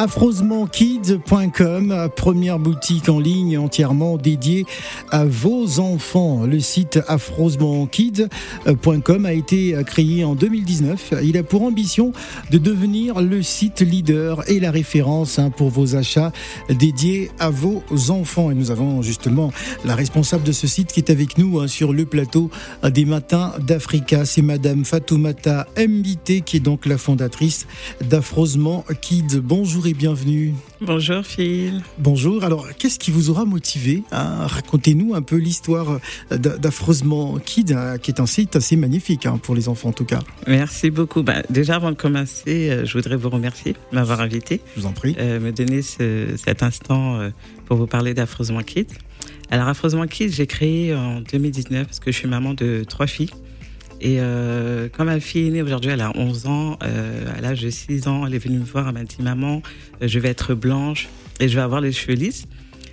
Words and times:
affrosementkids.com, 0.00 2.08
première 2.16 2.58
boutique 2.58 3.10
en 3.10 3.20
ligne 3.20 3.58
entièrement 3.58 4.16
dédiée 4.16 4.64
à 5.10 5.26
vos 5.26 5.78
enfants. 5.78 6.46
Le 6.46 6.58
site 6.58 7.00
affrosementkids.com 7.06 9.26
a 9.26 9.34
été 9.34 9.76
créé 9.84 10.24
en 10.24 10.34
2019. 10.34 11.12
Il 11.22 11.36
a 11.36 11.42
pour 11.42 11.64
ambition 11.64 12.14
de 12.50 12.56
devenir 12.56 13.20
le 13.20 13.42
site 13.42 13.82
leader 13.82 14.48
et 14.48 14.58
la 14.58 14.70
référence 14.70 15.38
hein, 15.38 15.50
pour 15.50 15.68
vos 15.68 15.96
achats 15.96 16.32
dédiés 16.70 17.30
à 17.38 17.50
vos 17.50 17.82
enfants. 18.08 18.50
Et 18.50 18.54
nous 18.54 18.70
avons 18.70 19.02
justement 19.02 19.52
la 19.84 19.94
responsable 19.94 20.44
de 20.44 20.52
ce 20.52 20.66
site 20.66 20.94
qui 20.94 21.00
est 21.00 21.10
avec 21.10 21.36
nous 21.36 21.60
hein, 21.60 21.68
sur 21.68 21.92
le 21.92 22.06
plateau 22.06 22.50
des 22.82 23.04
matins 23.04 23.52
d'Africa. 23.58 24.24
C'est 24.24 24.40
Madame 24.40 24.86
Fatoumata 24.86 25.66
Mbité 25.76 26.40
qui 26.40 26.56
est 26.56 26.60
donc 26.60 26.86
la 26.86 26.96
fondatrice 26.96 27.66
d'Affrosement 28.08 28.86
Kids. 29.02 29.40
Bonjour 29.42 29.89
bienvenue. 29.94 30.54
Bonjour 30.80 31.24
Phil. 31.24 31.82
Bonjour. 31.98 32.44
Alors, 32.44 32.66
qu'est-ce 32.78 32.98
qui 32.98 33.10
vous 33.10 33.30
aura 33.30 33.44
motivé 33.44 34.02
à 34.10 34.46
Racontez-nous 34.46 35.14
un 35.14 35.22
peu 35.22 35.36
l'histoire 35.36 36.00
d'Affreusement 36.30 37.38
Kid, 37.38 37.72
hein, 37.72 37.98
qui 37.98 38.10
est 38.10 38.20
un 38.20 38.26
site 38.26 38.56
assez 38.56 38.76
magnifique 38.76 39.26
hein, 39.26 39.38
pour 39.42 39.54
les 39.54 39.68
enfants 39.68 39.90
en 39.90 39.92
tout 39.92 40.04
cas? 40.04 40.20
Merci 40.46 40.90
beaucoup. 40.90 41.22
Bah, 41.22 41.42
déjà, 41.50 41.76
avant 41.76 41.90
de 41.90 41.96
commencer, 41.96 42.70
euh, 42.70 42.84
je 42.84 42.92
voudrais 42.92 43.16
vous 43.16 43.30
remercier 43.30 43.72
de 43.72 43.78
m'avoir 43.92 44.20
invité. 44.20 44.60
Je 44.76 44.80
vous 44.80 44.86
en 44.86 44.92
prie. 44.92 45.16
Euh, 45.18 45.40
me 45.40 45.52
donner 45.52 45.82
cet 45.82 46.62
instant 46.62 47.20
euh, 47.20 47.30
pour 47.66 47.76
vous 47.76 47.86
parler 47.86 48.14
d'Affreusement 48.14 48.62
Kid. 48.62 48.86
Alors, 49.50 49.68
Affreusement 49.68 50.06
Kid, 50.06 50.32
j'ai 50.32 50.46
créé 50.46 50.94
en 50.94 51.20
2019 51.20 51.86
parce 51.86 52.00
que 52.00 52.12
je 52.12 52.16
suis 52.16 52.28
maman 52.28 52.54
de 52.54 52.84
trois 52.88 53.06
filles. 53.06 53.30
Et 54.00 54.16
euh, 54.18 54.88
quand 54.90 55.04
ma 55.04 55.20
fille 55.20 55.48
est 55.48 55.50
née 55.50 55.62
aujourd'hui, 55.62 55.90
elle 55.90 56.00
a 56.00 56.12
11 56.16 56.46
ans, 56.46 56.78
euh, 56.82 57.36
à 57.36 57.40
l'âge 57.42 57.60
de 57.60 57.68
6 57.68 58.08
ans, 58.08 58.26
elle 58.26 58.34
est 58.34 58.38
venue 58.38 58.58
me 58.58 58.64
voir, 58.64 58.88
elle 58.88 58.94
m'a 58.94 59.04
dit 59.04 59.16
Maman, 59.20 59.62
euh, 60.02 60.08
je 60.08 60.18
vais 60.18 60.30
être 60.30 60.54
blanche 60.54 61.08
et 61.38 61.48
je 61.48 61.54
vais 61.54 61.60
avoir 61.60 61.82
les 61.82 61.92
cheveux 61.92 62.14
lisses. 62.14 62.46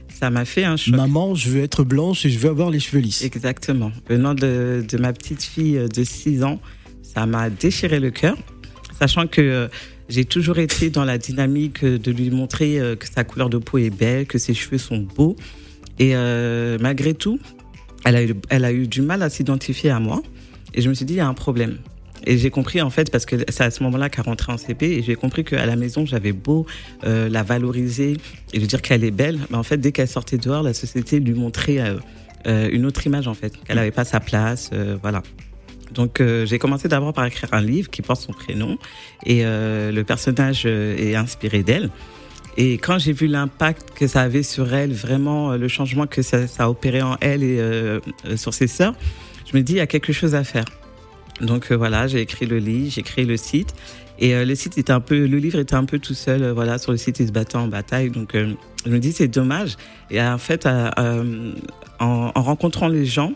Ça 0.09 0.29
m'a 0.29 0.43
fait 0.43 0.65
un 0.65 0.75
choc. 0.75 0.95
Maman, 0.95 1.33
je 1.33 1.49
veux 1.49 1.63
être 1.63 1.83
blanche 1.83 2.25
et 2.25 2.29
je 2.29 2.37
veux 2.39 2.49
avoir 2.49 2.71
les 2.71 2.79
cheveux 2.79 2.99
lisses. 2.99 3.21
Exactement. 3.21 3.91
Venant 4.09 4.33
de, 4.33 4.83
de 4.87 4.97
ma 4.97 5.13
petite 5.13 5.43
fille 5.43 5.79
de 5.87 6.03
6 6.03 6.43
ans, 6.43 6.59
ça 7.03 7.25
m'a 7.25 7.49
déchiré 7.49 7.99
le 8.01 8.11
cœur, 8.11 8.35
sachant 8.99 9.27
que 9.27 9.69
j'ai 10.09 10.25
toujours 10.25 10.57
été 10.57 10.89
dans 10.89 11.05
la 11.05 11.17
dynamique 11.17 11.85
de 11.85 12.11
lui 12.11 12.31
montrer 12.31 12.79
que 12.99 13.07
sa 13.07 13.23
couleur 13.23 13.49
de 13.49 13.57
peau 13.57 13.77
est 13.77 13.89
belle, 13.89 14.25
que 14.25 14.37
ses 14.37 14.53
cheveux 14.53 14.77
sont 14.77 15.07
beaux. 15.15 15.35
Et 15.99 16.15
malgré 16.79 17.13
tout, 17.13 17.39
elle 18.05 18.15
a, 18.15 18.23
eu, 18.23 18.33
elle 18.49 18.65
a 18.65 18.71
eu 18.71 18.87
du 18.87 19.01
mal 19.01 19.21
à 19.21 19.29
s'identifier 19.29 19.89
à 19.89 19.99
moi. 19.99 20.21
Et 20.73 20.81
je 20.81 20.89
me 20.89 20.93
suis 20.93 21.05
dit, 21.05 21.13
il 21.13 21.17
y 21.17 21.21
a 21.21 21.27
un 21.27 21.33
problème. 21.33 21.77
Et 22.25 22.37
j'ai 22.37 22.49
compris 22.49 22.81
en 22.81 22.89
fait, 22.89 23.11
parce 23.11 23.25
que 23.25 23.35
c'est 23.49 23.63
à 23.63 23.71
ce 23.71 23.83
moment-là 23.83 24.09
qu'elle 24.09 24.25
rentrait 24.25 24.51
en 24.51 24.57
CP, 24.57 24.85
et 24.85 25.03
j'ai 25.03 25.15
compris 25.15 25.43
qu'à 25.43 25.65
la 25.65 25.75
maison, 25.75 26.05
j'avais 26.05 26.31
beau 26.31 26.65
euh, 27.05 27.29
la 27.29 27.43
valoriser 27.43 28.17
et 28.53 28.59
lui 28.59 28.67
dire 28.67 28.81
qu'elle 28.81 29.03
est 29.03 29.11
belle, 29.11 29.39
mais 29.49 29.57
en 29.57 29.63
fait, 29.63 29.77
dès 29.77 29.91
qu'elle 29.91 30.07
sortait 30.07 30.37
dehors, 30.37 30.63
la 30.63 30.73
société 30.73 31.19
lui 31.19 31.33
montrait 31.33 31.79
euh, 31.79 31.95
euh 32.47 32.69
une 32.71 32.85
autre 32.85 33.05
image 33.05 33.27
en 33.27 33.33
fait, 33.33 33.53
qu'elle 33.63 33.77
n'avait 33.77 33.91
pas 33.91 34.05
sa 34.05 34.19
place, 34.19 34.69
euh, 34.73 34.97
voilà. 35.01 35.21
Donc 35.93 36.19
euh, 36.19 36.45
j'ai 36.45 36.59
commencé 36.59 36.87
d'abord 36.87 37.13
par 37.13 37.25
écrire 37.25 37.53
un 37.53 37.61
livre 37.61 37.89
qui 37.89 38.01
porte 38.01 38.21
son 38.21 38.33
prénom, 38.33 38.77
et 39.25 39.43
le 39.43 40.01
personnage 40.03 40.65
est 40.65 41.15
inspiré 41.15 41.63
d'elle. 41.63 41.89
Et 42.59 42.73
quand 42.79 42.97
j'ai 42.97 43.13
vu 43.13 43.27
l'impact 43.27 43.91
que 43.95 44.07
ça 44.07 44.21
avait 44.21 44.41
sur 44.41 44.73
elle, 44.73 44.91
vraiment 44.91 45.55
le 45.55 45.67
changement 45.67 46.07
que 46.07 46.23
ça, 46.23 46.47
ça 46.47 46.63
a 46.63 46.69
opéré 46.69 47.03
en 47.03 47.15
elle 47.21 47.43
et 47.43 47.59
sur 48.35 48.53
ses 48.53 48.65
sœurs, 48.65 48.95
je 49.49 49.57
me 49.57 49.63
dis, 49.63 49.73
il 49.73 49.77
y 49.77 49.81
a 49.81 49.87
quelque 49.87 50.13
chose 50.13 50.35
à 50.35 50.43
faire. 50.43 50.65
Donc 51.41 51.71
euh, 51.71 51.75
voilà, 51.75 52.07
j'ai 52.07 52.21
écrit 52.21 52.45
le 52.45 52.57
livre, 52.57 52.91
j'ai 52.91 53.03
créé 53.03 53.25
le 53.25 53.37
site. 53.37 53.73
Et 54.19 54.35
euh, 54.35 54.45
le 54.45 54.55
site 54.55 54.77
était 54.77 54.91
un 54.91 54.99
peu, 54.99 55.25
le 55.25 55.37
livre 55.37 55.59
était 55.59 55.75
un 55.75 55.85
peu 55.85 55.99
tout 55.99 56.15
seul, 56.15 56.43
euh, 56.43 56.53
voilà, 56.53 56.77
sur 56.79 56.91
le 56.91 56.97
site, 56.97 57.19
il 57.19 57.27
se 57.27 57.31
battait 57.31 57.57
en 57.57 57.67
bataille. 57.67 58.09
Donc 58.09 58.33
je 58.33 58.89
me 58.89 58.99
dis, 58.99 59.11
c'est 59.11 59.27
dommage. 59.27 59.75
Et 60.09 60.21
en 60.21 60.37
fait, 60.37 60.65
en, 60.65 60.91
en, 61.99 62.31
rencontrant 62.41 62.87
les 62.87 63.05
gens, 63.05 63.33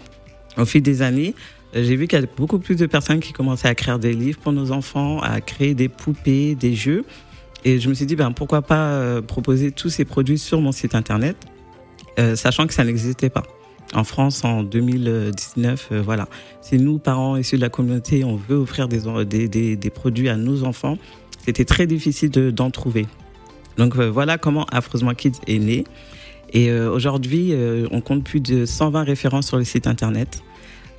au 0.57 0.65
fil 0.65 0.81
des 0.81 1.01
années, 1.01 1.33
j'ai 1.73 1.95
vu 1.95 2.07
qu'il 2.07 2.19
y 2.19 2.23
a 2.23 2.27
beaucoup 2.35 2.59
plus 2.59 2.75
de 2.75 2.85
personnes 2.85 3.21
qui 3.21 3.31
commençaient 3.31 3.69
à 3.69 3.75
créer 3.75 3.97
des 3.97 4.13
livres 4.13 4.39
pour 4.39 4.51
nos 4.51 4.71
enfants, 4.71 5.21
à 5.21 5.39
créer 5.39 5.73
des 5.73 5.87
poupées, 5.87 6.55
des 6.55 6.75
jeux. 6.75 7.05
Et 7.63 7.79
je 7.79 7.87
me 7.87 7.93
suis 7.93 8.05
dit, 8.05 8.15
ben, 8.15 8.31
pourquoi 8.31 8.61
pas 8.61 9.21
proposer 9.21 9.71
tous 9.71 9.89
ces 9.89 10.03
produits 10.03 10.39
sur 10.39 10.59
mon 10.59 10.71
site 10.71 10.95
internet, 10.95 11.37
sachant 12.35 12.67
que 12.67 12.73
ça 12.73 12.83
n'existait 12.83 13.29
pas 13.29 13.43
en 13.93 14.03
France 14.03 14.43
en 14.43 14.63
2019. 14.63 15.89
Euh, 15.91 16.01
voilà, 16.01 16.27
si 16.61 16.77
nous, 16.77 16.99
parents 16.99 17.37
issus 17.37 17.57
de 17.57 17.61
la 17.61 17.69
communauté, 17.69 18.23
on 18.23 18.35
veut 18.35 18.57
offrir 18.57 18.87
des, 18.87 19.47
des, 19.47 19.75
des, 19.75 19.89
produits 19.89 20.29
à 20.29 20.37
nos 20.37 20.63
enfants, 20.63 20.97
c'était 21.45 21.65
très 21.65 21.87
difficile 21.87 22.29
d'en 22.29 22.71
trouver. 22.71 23.07
Donc 23.77 23.97
euh, 23.97 24.09
voilà 24.09 24.37
comment 24.37 24.65
Affreusement 24.71 25.13
Kids 25.13 25.39
est 25.47 25.59
né. 25.59 25.83
Et 26.53 26.69
euh, 26.69 26.91
aujourd'hui, 26.91 27.53
on 27.91 28.01
compte 28.01 28.23
plus 28.23 28.41
de 28.41 28.65
120 28.65 29.03
références 29.03 29.47
sur 29.47 29.57
le 29.57 29.63
site 29.63 29.87
internet. 29.87 30.43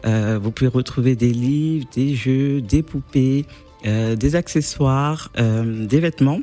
vous 0.04 0.50
pouvez 0.50 0.70
retrouver 0.70 1.14
des 1.14 1.32
livres, 1.32 1.86
des 1.94 2.14
jeux, 2.14 2.60
des 2.60 2.82
poupées, 2.82 3.44
des 3.84 4.36
accessoires, 4.36 5.30
des 5.36 6.00
vêtements. 6.00 6.40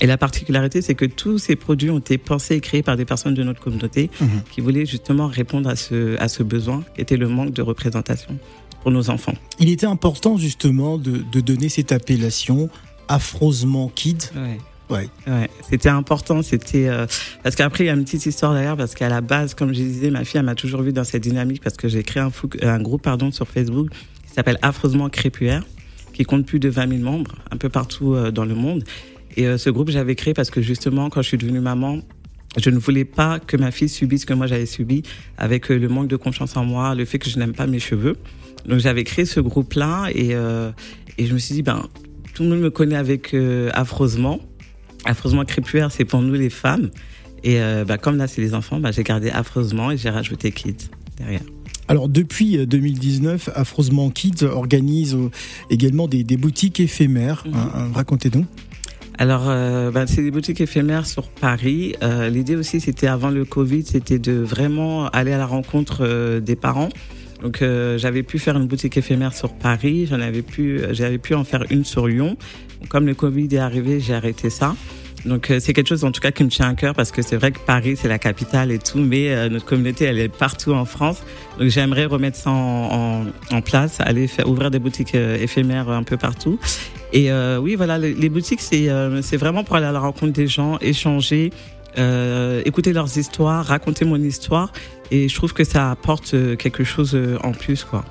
Et 0.00 0.06
la 0.06 0.16
particularité, 0.16 0.82
c'est 0.82 0.94
que 0.94 1.04
tous 1.04 1.38
ces 1.38 1.56
produits 1.56 1.90
ont 1.90 1.98
été 1.98 2.16
pensés 2.16 2.56
et 2.56 2.60
créés 2.60 2.82
par 2.82 2.96
des 2.96 3.04
personnes 3.04 3.34
de 3.34 3.42
notre 3.42 3.60
communauté 3.60 4.10
mhm. 4.20 4.28
qui 4.50 4.60
voulaient 4.60 4.86
justement 4.86 5.26
répondre 5.26 5.68
à 5.68 5.76
ce, 5.76 6.18
à 6.18 6.28
ce 6.28 6.42
besoin, 6.42 6.82
qui 6.94 7.02
était 7.02 7.16
le 7.16 7.28
manque 7.28 7.52
de 7.52 7.62
représentation 7.62 8.38
pour 8.82 8.90
nos 8.90 9.10
enfants. 9.10 9.34
Il 9.58 9.68
était 9.68 9.86
important 9.86 10.38
justement 10.38 10.96
de, 10.96 11.22
de 11.30 11.40
donner 11.40 11.68
cette 11.68 11.92
appellation 11.92 12.70
Affrosement 13.08 13.90
Kid. 13.94 14.22
Ouais. 14.34 14.58
Ouais. 14.88 15.08
ouais. 15.28 15.50
C'était 15.68 15.88
important, 15.88 16.42
c'était 16.42 16.88
euh, 16.88 17.06
parce 17.44 17.54
qu'après 17.54 17.84
il 17.84 17.86
y 17.86 17.90
a 17.90 17.92
une 17.92 18.04
petite 18.04 18.26
histoire 18.26 18.54
derrière 18.54 18.76
parce 18.76 18.94
qu'à 18.94 19.08
la 19.08 19.20
base, 19.20 19.54
comme 19.54 19.68
je 19.68 19.80
disais, 19.80 20.10
ma 20.10 20.24
fille 20.24 20.38
elle 20.38 20.46
m'a 20.46 20.56
toujours 20.56 20.82
vu 20.82 20.92
dans 20.92 21.04
cette 21.04 21.22
dynamique 21.22 21.62
parce 21.62 21.76
que 21.76 21.88
j'ai 21.88 22.02
créé 22.02 22.22
un, 22.22 22.32
un 22.62 22.80
groupe 22.80 23.02
pardon 23.02 23.30
sur 23.30 23.46
Facebook 23.46 23.88
qui 24.26 24.34
s'appelle 24.34 24.58
Affreusement 24.62 25.08
Crépulaire 25.08 25.64
qui 26.12 26.24
compte 26.24 26.44
plus 26.44 26.58
de 26.58 26.68
20 26.68 26.88
000 26.88 27.02
membres 27.02 27.36
un 27.52 27.56
peu 27.56 27.68
partout 27.68 28.14
euh, 28.14 28.30
dans 28.32 28.44
le 28.44 28.54
monde 28.54 28.82
et 29.36 29.46
euh, 29.46 29.58
ce 29.58 29.70
groupe, 29.70 29.90
j'avais 29.90 30.14
créé 30.14 30.34
parce 30.34 30.50
que 30.50 30.60
justement, 30.60 31.10
quand 31.10 31.22
je 31.22 31.28
suis 31.28 31.38
devenue 31.38 31.60
maman, 31.60 32.00
je 32.56 32.70
ne 32.70 32.78
voulais 32.78 33.04
pas 33.04 33.38
que 33.38 33.56
ma 33.56 33.70
fille 33.70 33.88
subisse 33.88 34.22
ce 34.22 34.26
que 34.26 34.34
moi 34.34 34.46
j'avais 34.46 34.66
subi 34.66 35.02
avec 35.38 35.70
euh, 35.70 35.78
le 35.78 35.88
manque 35.88 36.08
de 36.08 36.16
confiance 36.16 36.56
en 36.56 36.64
moi, 36.64 36.94
le 36.94 37.04
fait 37.04 37.18
que 37.18 37.30
je 37.30 37.38
n'aime 37.38 37.52
pas 37.52 37.66
mes 37.66 37.78
cheveux. 37.78 38.16
Donc 38.66 38.80
j'avais 38.80 39.04
créé 39.04 39.24
ce 39.24 39.40
groupe-là 39.40 40.08
et, 40.14 40.34
euh, 40.34 40.72
et 41.16 41.26
je 41.26 41.34
me 41.34 41.38
suis 41.38 41.54
dit, 41.54 41.62
ben, 41.62 41.86
tout 42.34 42.42
le 42.42 42.48
monde 42.50 42.60
me 42.60 42.70
connaît 42.70 42.96
avec 42.96 43.34
affreusement. 43.72 44.40
Affreusement 45.04 45.44
crépulaire, 45.44 45.90
c'est 45.90 46.04
pour 46.04 46.20
nous 46.22 46.34
les 46.34 46.50
femmes. 46.50 46.90
Et 47.42 47.58
ben, 47.58 47.96
comme 47.96 48.16
là, 48.18 48.28
c'est 48.28 48.42
les 48.42 48.54
enfants, 48.54 48.80
ben, 48.80 48.92
j'ai 48.92 49.02
gardé 49.02 49.30
affreusement 49.30 49.90
et 49.90 49.96
j'ai 49.96 50.10
rajouté 50.10 50.52
kids 50.52 50.90
derrière. 51.16 51.40
Alors 51.88 52.08
depuis 52.08 52.64
2019, 52.66 53.50
Affreusement 53.54 54.10
Kids 54.10 54.44
organise 54.44 55.16
également 55.70 56.06
des, 56.06 56.22
des 56.22 56.36
boutiques 56.36 56.78
éphémères. 56.78 57.44
Mhm. 57.46 57.54
Hein, 57.54 57.72
hein, 57.74 57.90
racontez-nous. 57.92 58.46
Alors, 59.20 59.50
euh, 59.50 59.90
bah, 59.90 60.06
c'est 60.06 60.22
des 60.22 60.30
boutiques 60.30 60.62
éphémères 60.62 61.04
sur 61.04 61.28
Paris. 61.28 61.94
Euh, 62.02 62.30
L'idée 62.30 62.56
aussi, 62.56 62.80
c'était 62.80 63.06
avant 63.06 63.28
le 63.28 63.44
Covid, 63.44 63.84
c'était 63.84 64.18
de 64.18 64.32
vraiment 64.32 65.08
aller 65.08 65.32
à 65.32 65.36
la 65.36 65.44
rencontre 65.44 65.98
euh, 66.00 66.40
des 66.40 66.56
parents. 66.56 66.88
Donc, 67.42 67.60
euh, 67.60 67.98
j'avais 67.98 68.22
pu 68.22 68.38
faire 68.38 68.56
une 68.56 68.66
boutique 68.66 68.96
éphémère 68.96 69.34
sur 69.34 69.52
Paris. 69.52 70.06
J'en 70.06 70.22
avais 70.22 70.40
pu, 70.40 70.80
j'avais 70.92 71.18
pu 71.18 71.34
en 71.34 71.44
faire 71.44 71.64
une 71.68 71.84
sur 71.84 72.08
Lyon. 72.08 72.38
Comme 72.88 73.06
le 73.06 73.14
Covid 73.14 73.48
est 73.52 73.58
arrivé, 73.58 74.00
j'ai 74.00 74.14
arrêté 74.14 74.48
ça. 74.48 74.74
Donc 75.26 75.52
c'est 75.58 75.74
quelque 75.74 75.88
chose 75.88 76.02
en 76.04 76.12
tout 76.12 76.22
cas 76.22 76.30
qui 76.30 76.42
me 76.44 76.48
tient 76.48 76.70
à 76.70 76.74
cœur 76.74 76.94
parce 76.94 77.12
que 77.12 77.20
c'est 77.20 77.36
vrai 77.36 77.52
que 77.52 77.58
Paris 77.58 77.94
c'est 77.94 78.08
la 78.08 78.18
capitale 78.18 78.72
et 78.72 78.78
tout, 78.78 78.96
mais 78.96 79.50
notre 79.50 79.66
communauté 79.66 80.06
elle 80.06 80.18
est 80.18 80.30
partout 80.30 80.72
en 80.72 80.86
France. 80.86 81.22
Donc 81.58 81.68
j'aimerais 81.68 82.06
remettre 82.06 82.38
ça 82.38 82.48
en, 82.48 83.26
place, 83.62 84.00
aller 84.00 84.26
faire, 84.28 84.48
ouvrir 84.48 84.70
des 84.70 84.78
boutiques 84.78 85.14
éphémères 85.14 85.90
un 85.90 86.04
peu 86.04 86.16
partout. 86.16 86.58
Et 87.12 87.30
euh, 87.30 87.58
oui, 87.58 87.74
voilà, 87.74 87.98
les, 87.98 88.28
boutiques, 88.28 88.60
c'est 88.60 88.88
euh, 88.88 89.20
c'est 89.22 89.36
vraiment 89.36 89.64
pour 89.64 89.76
aller 89.76 89.86
à 89.86 89.92
la 89.92 90.00
rencontre 90.00 90.32
des 90.32 90.46
gens, 90.46 90.78
échanger, 90.80 91.50
euh, 91.98 92.62
écouter 92.64 92.92
leurs 92.92 93.18
histoires, 93.18 93.64
raconter 93.64 94.04
mon 94.04 94.16
histoire. 94.16 94.72
Et 95.10 95.28
je 95.28 95.34
trouve 95.34 95.52
que 95.52 95.64
ça 95.64 95.90
apporte 95.90 96.34
euh, 96.34 96.54
quelque 96.56 96.84
chose 96.84 97.14
euh, 97.14 97.36
en 97.42 97.52
plus, 97.52 97.84
quoi. 97.84 98.04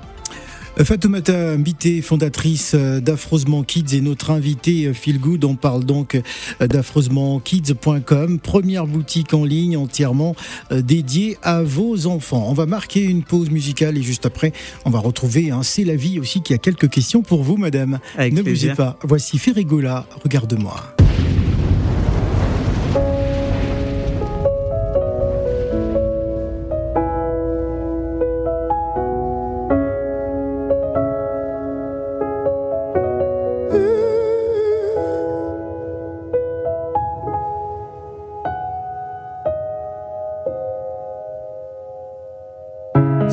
Fatoumata 0.78 1.56
Mbité, 1.56 2.00
fondatrice 2.00 2.74
d'Affreusement 2.74 3.62
Kids 3.62 3.94
et 3.94 4.00
notre 4.00 4.30
invité 4.30 4.92
Phil 4.94 5.20
Good. 5.20 5.44
On 5.44 5.54
parle 5.54 5.84
donc 5.84 6.20
d'affreusementkids.com, 6.60 8.38
première 8.38 8.86
boutique 8.86 9.34
en 9.34 9.44
ligne 9.44 9.76
entièrement 9.76 10.34
dédiée 10.70 11.36
à 11.42 11.62
vos 11.62 12.06
enfants. 12.06 12.46
On 12.48 12.54
va 12.54 12.66
marquer 12.66 13.04
une 13.04 13.22
pause 13.22 13.50
musicale 13.50 13.98
et 13.98 14.02
juste 14.02 14.26
après, 14.26 14.52
on 14.84 14.90
va 14.90 15.00
retrouver 15.00 15.50
un 15.50 15.62
C'est 15.62 15.84
la 15.84 15.96
vie 15.96 16.18
aussi 16.18 16.40
qui 16.40 16.54
a 16.54 16.58
quelques 16.58 16.88
questions 16.88 17.22
pour 17.22 17.42
vous, 17.42 17.56
madame. 17.56 17.98
ne 18.18 18.42
bougez 18.42 18.74
pas. 18.74 18.98
Voici 19.02 19.38
Ferrigola, 19.38 20.06
regarde-moi. 20.22 20.94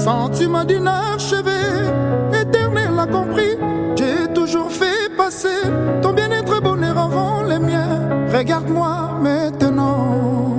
Sentiment 0.08 0.64
d'inachevé, 0.64 1.52
éternel 2.32 2.98
a 2.98 3.08
compris. 3.08 3.58
J'ai 3.98 4.32
toujours 4.34 4.72
fait 4.72 5.14
passer 5.18 5.60
ton 6.02 6.14
bien-être 6.14 6.62
bonheur 6.62 6.98
avant 6.98 7.44
les 7.44 7.60
miens. 7.60 8.08
Regarde-moi 8.34 9.20
maintenant. 9.22 10.56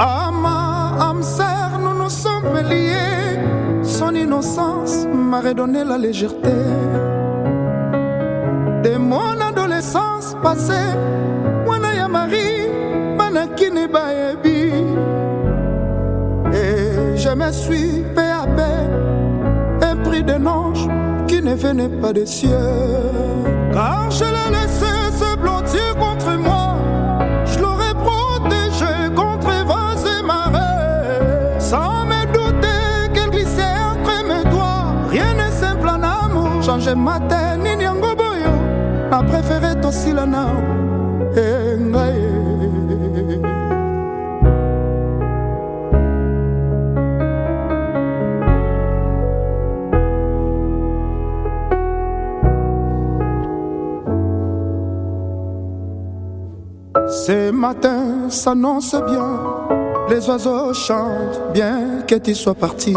Âme 0.00 1.22
sœur, 1.22 1.78
nous 1.78 2.02
nous 2.02 2.10
sommes 2.10 2.58
liés. 2.68 3.38
Son 3.84 4.12
innocence 4.12 5.06
m'a 5.06 5.40
redonné 5.40 5.84
la 5.84 5.98
légèreté. 5.98 6.56
De 8.82 8.96
mon 8.96 9.40
adolescence 9.40 10.34
passée, 10.42 10.90
je 17.20 17.28
me 17.28 17.52
suis 17.52 18.02
peu 18.14 18.22
à 18.22 18.46
peu 18.46 19.92
épris 19.92 20.24
d'un 20.24 20.46
ange 20.46 20.88
qui 21.28 21.42
ne 21.42 21.54
venait 21.54 21.88
pas 22.00 22.12
des 22.14 22.24
cieux. 22.24 22.48
Car 23.72 24.10
je 24.10 24.24
l'ai 24.24 24.50
laissé 24.56 24.92
se 25.20 25.36
blottir 25.36 25.94
contre 25.98 26.32
moi. 26.38 26.76
Je 27.44 27.58
l'aurais 27.58 27.94
protégé 28.06 28.92
contre 29.14 29.52
vents 29.66 30.00
et 30.14 30.22
marées. 30.24 31.58
Sans 31.58 32.06
me 32.06 32.24
douter 32.32 33.12
qu'elle 33.12 33.30
glissait 33.30 33.76
entre 33.92 34.24
mes 34.26 34.50
doigts. 34.50 34.86
Rien 35.10 35.34
n'est 35.34 35.52
simple 35.52 35.88
en 35.88 36.02
amour. 36.02 36.62
Changer 36.62 36.94
ma 36.94 37.20
tête, 37.20 37.58
ni 37.62 37.76
nyango 37.76 38.14
boyo. 38.16 38.54
A 39.12 39.22
préféré 39.22 39.78
tosila 39.78 40.24
nao. 40.24 40.56
Matin 57.70 58.28
s'annonce 58.28 58.96
bien, 59.06 59.30
les 60.08 60.28
oiseaux 60.28 60.74
chantent 60.74 61.52
bien 61.54 62.02
que 62.04 62.16
tu 62.16 62.34
sois 62.34 62.54
parti. 62.54 62.94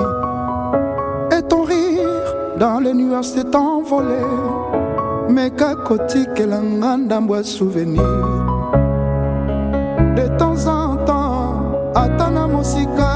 Et 1.31 1.41
ton 1.43 1.61
rire 1.61 2.23
dans 2.57 2.79
les 2.79 2.95
nuages 2.95 3.25
s'est 3.25 3.55
envolé, 3.55 4.25
mais 5.29 5.51
kakoti 5.51 6.25
que 6.35 6.41
l'angandambois 6.41 7.43
souvenir. 7.43 8.01
De 10.15 10.25
temps 10.39 10.61
en 10.65 10.95
temps, 11.05 11.53
atana 11.93 12.47
mosika, 12.47 13.13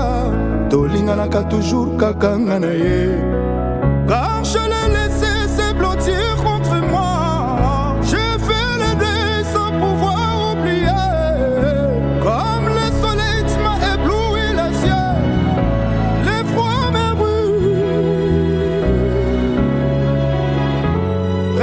tolinganaka 0.70 1.42
toujours 1.44 1.98
kakanga 1.98 2.60
na 2.60 2.72
ye. 2.72 3.10
Car 4.08 4.44
je 4.44 4.60
l'ai 4.72 4.88
laissé 4.96 5.17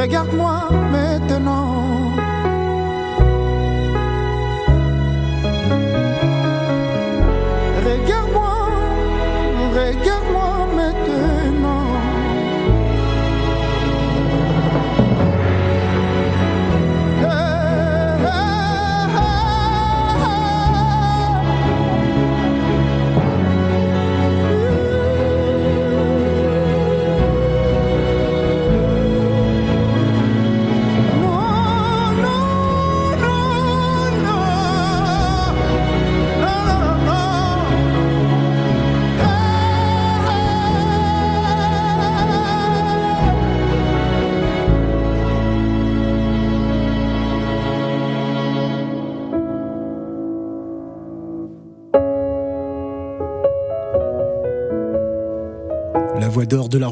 Regarde-moi 0.05 0.69
maintenant. 0.93 2.13
Regarde-moi, 7.87 8.55
regarde-moi 9.75 10.34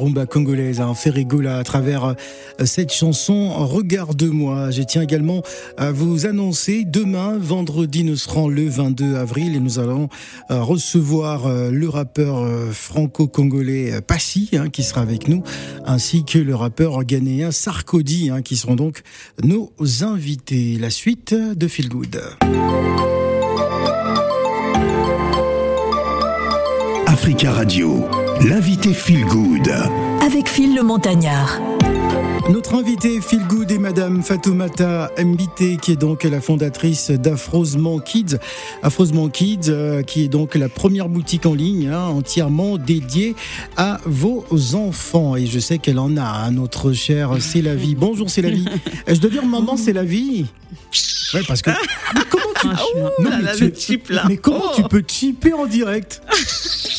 rumba 0.03 0.27
congolaise, 0.27 0.81
un 0.81 0.95
Ferrigola 0.95 1.59
à 1.59 1.65
travers 1.65 2.05
euh, 2.05 2.15
cette 2.65 2.93
chanson 2.93 3.51
Regarde-moi. 3.51 4.73
Je 4.73 4.83
tiens 4.83 5.03
également 5.03 5.43
à 5.77 5.93
vous 5.93 6.27
annoncer 6.27 6.85
demain, 6.85 7.39
vendredi, 7.39 8.03
nous 8.03 8.17
serons 8.17 8.49
le 8.49 8.69
22 8.69 9.15
avril 9.15 9.55
et 9.55 9.61
nous 9.61 9.79
allons 9.79 10.09
euh, 10.51 10.61
recevoir 10.61 11.47
euh, 11.47 11.71
le 11.71 11.89
rappeur 11.89 12.45
franco-congolais 12.73 14.01
Passy 14.01 14.51
hein, 14.55 14.71
qui 14.71 14.83
sera 14.83 15.03
avec 15.03 15.29
nous, 15.29 15.45
ainsi 15.87 16.25
que 16.25 16.39
le 16.39 16.57
rappeur 16.57 17.05
ghanéen 17.05 17.53
Sarkozy 17.53 18.31
hein, 18.31 18.43
qui 18.43 18.57
seront 18.57 18.75
donc 18.75 19.03
nos 19.45 19.73
invités. 20.03 20.79
La 20.81 20.91
suite 20.91 21.33
de 21.35 21.69
Feel 21.69 21.89
Good. 21.89 22.21
Africa 27.07 27.53
Radio, 27.53 28.05
l'invité 28.45 28.93
Feel 28.93 29.25
Good. 29.27 30.12
Avec 30.33 30.49
Phil 30.49 30.75
le 30.75 30.83
Montagnard. 30.83 31.61
Notre 32.51 32.75
invitée 32.75 33.21
Feel 33.21 33.47
Good 33.49 33.71
est 33.71 33.79
Madame 33.79 34.23
Fatoumata 34.23 35.11
Mbité, 35.23 35.77
qui 35.81 35.93
est 35.93 35.97
donc 35.97 36.25
la 36.25 36.41
fondatrice 36.41 37.11
d'Afrosement 37.11 37.99
Kids. 37.99 38.37
Afrosement 38.83 39.29
Kids, 39.29 39.69
euh, 39.69 40.03
qui 40.03 40.25
est 40.25 40.29
donc 40.29 40.55
la 40.55 40.69
première 40.69 41.09
boutique 41.09 41.47
en 41.47 41.55
ligne 41.55 41.89
hein, 41.89 42.05
entièrement 42.07 42.79
dédiée 42.79 43.35
à 43.77 44.01
vos 44.07 44.45
enfants. 44.75 45.37
Et 45.37 45.47
je 45.47 45.59
sais 45.59 45.79
qu'elle 45.79 45.99
en 45.99 46.17
a 46.17 46.23
un 46.25 46.57
autre 46.57 46.93
cher, 46.93 47.31
c'est 47.41 47.63
la 47.63 47.75
vie. 47.75 47.95
Bonjour, 47.95 48.29
c'est 48.31 48.43
la 48.43 48.51
vie. 48.51 48.65
Je 49.07 49.15
dois 49.21 49.31
dire 49.31 49.45
maman, 49.47 49.77
c'est 49.77 49.93
la 49.93 50.05
vie. 50.05 50.47
Ouais, 51.35 51.43
parce 51.47 51.63
que 51.63 51.71
mais 52.15 52.21
comment 52.29 52.45
tu 52.61 52.67
Franchement. 52.69 53.11
Non, 53.21 53.31
là, 53.31 53.37
mais 53.39 53.43
là, 53.45 53.55
tu- 53.57 53.65
le 53.65 53.73
cheap, 53.77 54.09
là. 54.11 54.25
Mais 54.29 54.37
comment 54.37 54.65
Oh. 54.65 54.73
tu 54.77 54.83
peux 54.85 55.03
chipper 55.07 55.53
en 55.55 55.67
direct? 55.67 56.21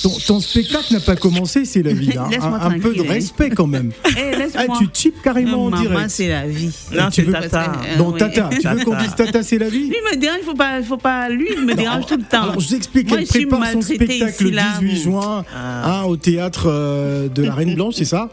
Ton, 0.01 0.09
ton 0.27 0.39
spectacle 0.41 0.91
n'a 0.91 0.99
pas 0.99 1.15
commencé, 1.15 1.63
c'est 1.65 1.83
la 1.83 1.93
vie. 1.93 2.09
hein. 2.17 2.27
Laisse-moi 2.31 2.57
Un, 2.59 2.71
un 2.71 2.79
peu 2.79 2.89
de 2.89 2.95
tranquille. 2.95 3.13
Respect 3.23 3.49
quand 3.49 3.67
même. 3.67 3.91
Eh, 4.17 4.47
Ah, 4.55 4.65
tu 4.77 4.87
chipes 4.93 5.21
carrément 5.23 5.65
en 5.65 5.69
Maman, 5.69 5.81
direct. 5.81 6.09
c'est 6.09 6.27
la 6.27 6.45
vie. 6.45 6.71
Non, 6.93 7.09
tu 7.09 7.23
veux- 7.23 7.31
Tata. 7.33 7.71
Euh, 7.85 7.97
Bon, 7.97 8.11
oui. 8.11 8.19
Tata, 8.19 8.49
tu 8.61 8.67
veux 8.67 8.83
qu'on 8.83 8.97
dise 8.97 9.15
Tata, 9.15 9.41
c'est 9.43 9.57
la 9.57 9.69
vie 9.69 9.87
Lui 9.89 9.95
il 9.97 10.11
me 10.11 10.19
dérange, 10.21 10.37
il 10.41 10.45
faut 10.45 10.53
pas, 10.53 10.79
il 10.79 10.85
faut 10.85 10.97
pas. 10.97 11.29
Lui, 11.29 11.47
il 11.57 11.65
me 11.65 11.73
dérange 11.73 12.05
tout 12.05 12.17
le 12.17 12.23
temps. 12.23 12.43
Alors, 12.43 12.59
je 12.59 12.67
vous 12.67 12.75
explique 12.75 13.09
Moi, 13.09 13.19
suis 13.25 13.45
prépare 13.45 13.71
son 13.71 13.81
spectacle 13.81 14.43
le 14.45 14.51
18 14.51 14.95
juin 15.01 15.45
Ah. 15.55 16.01
hein, 16.01 16.03
au 16.03 16.15
théâtre 16.17 16.65
euh, 16.67 17.27
de 17.29 17.43
la 17.43 17.53
Reine 17.53 17.75
Blanche, 17.75 17.95
c'est 17.95 18.05
ça 18.05 18.29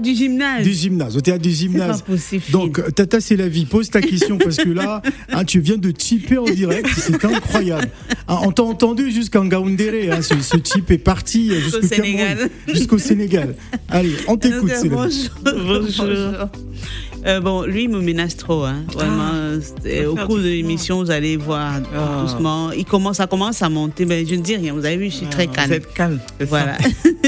Du 0.00 0.14
gymnase. 0.14 0.62
Du 0.62 0.72
gymnase, 0.72 1.16
au 1.16 1.20
théâtre 1.20 1.42
du 1.42 1.52
C'est 1.54 1.66
pas 1.66 1.72
gymnase. 1.72 2.02
possible. 2.02 2.42
Donc, 2.50 2.94
Tata, 2.94 3.20
c'est 3.20 3.36
la 3.36 3.48
vie. 3.48 3.64
Pose 3.66 3.90
ta 3.90 4.00
question 4.00 4.38
parce 4.38 4.56
que 4.56 4.68
là, 4.68 5.02
hein, 5.32 5.44
tu 5.44 5.60
viens 5.60 5.76
de 5.76 5.92
chipper 5.96 6.38
en 6.38 6.44
direct. 6.44 6.88
C'est 6.96 7.24
incroyable. 7.24 7.88
Hein, 8.28 8.38
on 8.42 8.52
t'a 8.52 8.62
entendu 8.62 9.10
jusqu'en 9.10 9.44
Gaoundéré. 9.44 10.10
Hein, 10.10 10.22
ce, 10.22 10.34
ce 10.40 10.56
chip 10.62 10.90
est 10.90 10.98
parti 10.98 11.50
jusqu'au 11.60 11.82
Sénégal. 11.86 12.50
Jusqu'au 12.68 12.98
Sénégal. 12.98 13.54
Allez, 13.88 14.14
on 14.28 14.36
t'écoute, 14.36 14.70
vie. 14.82 14.88
bonjour. 14.88 15.30
Bonjour. 15.44 16.48
Euh, 17.26 17.40
bon, 17.40 17.62
lui, 17.64 17.84
il 17.84 17.88
me 17.90 18.00
menace 18.00 18.36
trop, 18.36 18.62
hein. 18.64 18.84
Vraiment. 18.92 19.58
c'est- 19.82 20.04
Faut 20.04 20.10
au 20.12 20.16
cours 20.26 20.36
de 20.38 20.42
l'émission, 20.44 21.02
vous 21.02 21.10
allez 21.10 21.36
voir 21.36 21.80
Ah. 21.94 22.22
doucement. 22.22 22.70
Il 22.72 22.84
commence, 22.84 23.16
ça 23.16 23.26
commence 23.26 23.60
à 23.60 23.68
monter, 23.68 24.04
mais 24.04 24.24
je 24.24 24.34
ne 24.36 24.40
dis 24.40 24.56
rien. 24.56 24.72
Vous 24.72 24.84
avez 24.84 24.96
vu, 24.96 25.06
je 25.06 25.16
suis 25.16 25.26
très 25.26 25.46
Vous 25.46 25.52
calme. 25.52 25.72
êtes 25.72 25.92
calme. 25.94 26.20
Voilà. 26.40 26.78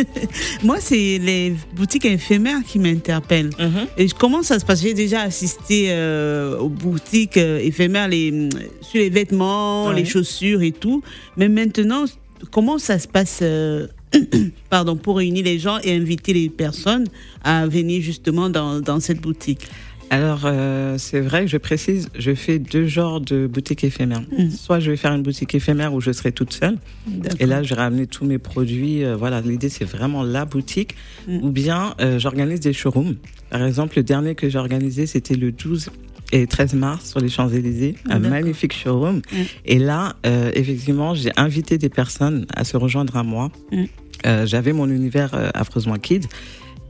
Moi, 0.65 0.77
c'est 0.81 1.19
les 1.19 1.55
boutiques 1.75 2.05
éphémères 2.05 2.61
qui 2.67 2.79
m'interpellent. 2.79 3.51
Mhm. 3.59 3.87
Et 3.99 4.07
comment 4.17 4.43
ça 4.43 4.59
se 4.59 4.65
passe? 4.65 4.81
J'ai 4.83 4.95
déjà 4.95 5.23
assisté 5.23 5.87
euh, 5.91 6.57
aux 6.59 6.69
boutiques 6.69 7.37
euh, 7.37 7.59
éphémères 7.59 8.09
les, 8.09 8.49
sur 8.83 9.01
les 9.01 9.11
vêtements, 9.11 9.89
Ouais. 9.89 9.97
les 9.97 10.05
chaussures 10.05 10.63
et 10.63 10.73
tout. 10.73 11.03
Mais 11.37 11.49
maintenant, 11.49 12.05
comment 12.51 12.79
ça 12.79 12.99
se 12.99 13.09
passe 13.09 13.41
euh, 13.43 13.87
pardon, 14.71 14.97
pour 14.97 15.19
réunir 15.19 15.45
les 15.45 15.59
gens 15.59 15.79
et 15.83 15.95
inviter 15.95 16.33
les 16.33 16.49
personnes 16.49 17.07
à 17.45 17.67
venir 17.67 18.03
justement 18.03 18.51
dans, 18.51 18.81
dans 18.81 19.01
cette 19.01 19.21
boutique 19.21 19.67
Alors, 20.11 20.43
euh, 20.45 20.99
c'est 20.99 21.21
vrai, 21.21 21.47
je 21.47 21.57
précise, 21.57 22.09
je 22.19 22.35
fais 22.35 22.59
deux 22.59 22.87
genres 22.87 23.21
de 23.21 23.47
boutiques 23.47 23.85
éphémères. 23.85 24.23
Mhm. 24.37 24.51
Soit 24.51 24.81
je 24.81 24.91
vais 24.91 24.97
faire 24.97 25.13
une 25.13 25.23
boutique 25.23 25.55
éphémère 25.55 25.95
où 25.95 26.01
je 26.01 26.11
serai 26.13 26.33
toute 26.33 26.53
seule, 26.53 26.79
et 27.39 27.47
là, 27.47 27.63
je 27.63 27.75
vais 27.75 27.81
ramener 27.81 28.07
tous 28.07 28.25
mes 28.25 28.39
produits. 28.39 29.05
euh, 29.05 29.17
voilà, 29.17 29.41
l'idée, 29.41 29.69
c'est 29.69 29.85
vraiment 29.85 30.23
la 30.25 30.45
boutique. 30.45 30.97
Mhm. 31.29 31.45
Ou 31.45 31.51
bien, 31.51 31.95
euh, 32.01 32.19
j'organise 32.19 32.61
des 32.61 32.73
showrooms. 32.73 33.17
Par 33.51 33.63
exemple, 33.63 33.97
le 33.97 34.03
dernier 34.03 34.35
que 34.35 34.49
j'ai 34.49 34.59
organisé, 34.59 35.07
c'était 35.07 35.35
le 35.37 35.53
12 35.53 35.91
et 36.33 36.47
13 36.47 36.75
mars 36.75 37.11
sur 37.11 37.21
les 37.21 37.29
Champs-Élysées, 37.29 37.97
un 38.09 38.19
magnifique 38.21 38.73
showroom. 38.73 39.17
Mhm. 39.33 39.45
Et 39.67 39.79
là, 39.79 40.15
euh, 40.27 40.51
effectivement, 40.55 41.15
j'ai 41.15 41.31
invité 41.37 41.79
des 41.79 41.89
personnes 41.89 42.47
à 42.55 42.65
se 42.65 42.77
rejoindre 42.77 43.17
à 43.17 43.23
moi. 43.23 43.51
Mhm. 43.73 43.87
Euh, 44.27 44.47
J'avais 44.47 44.73
mon 44.73 44.89
univers 44.89 45.31
euh, 45.35 45.51
Affreusement 45.55 45.97
Kids. 45.97 46.29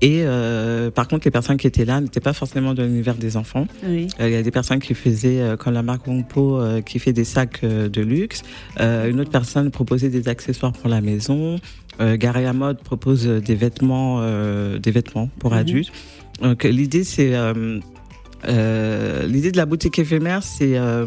Et 0.02 0.22
euh, 0.24 0.90
par 0.90 1.08
contre, 1.08 1.26
les 1.26 1.30
personnes 1.30 1.58
qui 1.58 1.66
étaient 1.66 1.84
là 1.84 2.00
n'étaient 2.00 2.20
pas 2.20 2.32
forcément 2.32 2.72
de 2.72 2.82
l'univers 2.82 3.16
des 3.16 3.36
enfants. 3.36 3.66
Oui. 3.86 4.08
Euh, 4.18 4.28
Il 4.28 4.32
y 4.32 4.36
a 4.36 4.42
des 4.42 4.50
personnes 4.50 4.78
qui 4.80 4.94
faisaient, 4.94 5.40
euh, 5.42 5.56
comme 5.56 5.74
la 5.74 5.82
marque 5.82 6.06
Wompo, 6.06 6.58
euh, 6.58 6.80
qui 6.80 6.98
fait 6.98 7.12
des 7.12 7.24
sacs 7.24 7.62
de 7.64 8.00
luxe. 8.00 8.42
Euh, 8.80 9.10
une 9.10 9.20
autre 9.20 9.30
personne 9.30 9.70
proposait 9.70 10.08
des 10.08 10.26
accessoires 10.28 10.72
pour 10.72 10.88
la 10.88 11.02
maison. 11.02 11.56
Euh, 12.00 12.16
Garia 12.16 12.54
Mode 12.54 12.78
propose 12.82 13.26
des 13.26 13.54
vêtements, 13.54 14.18
euh, 14.22 14.78
des 14.78 14.90
vêtements 14.90 15.28
pour 15.38 15.50
Mhm. 15.52 15.58
adultes. 15.58 15.92
Donc 16.40 16.64
l'idée, 16.64 17.04
c'est 17.04 17.32
euh, 18.48 19.26
l'idée 19.26 19.52
de 19.52 19.56
la 19.56 19.66
boutique 19.66 19.98
éphémère, 19.98 20.42
c'est 20.42 20.78
euh, 20.78 21.06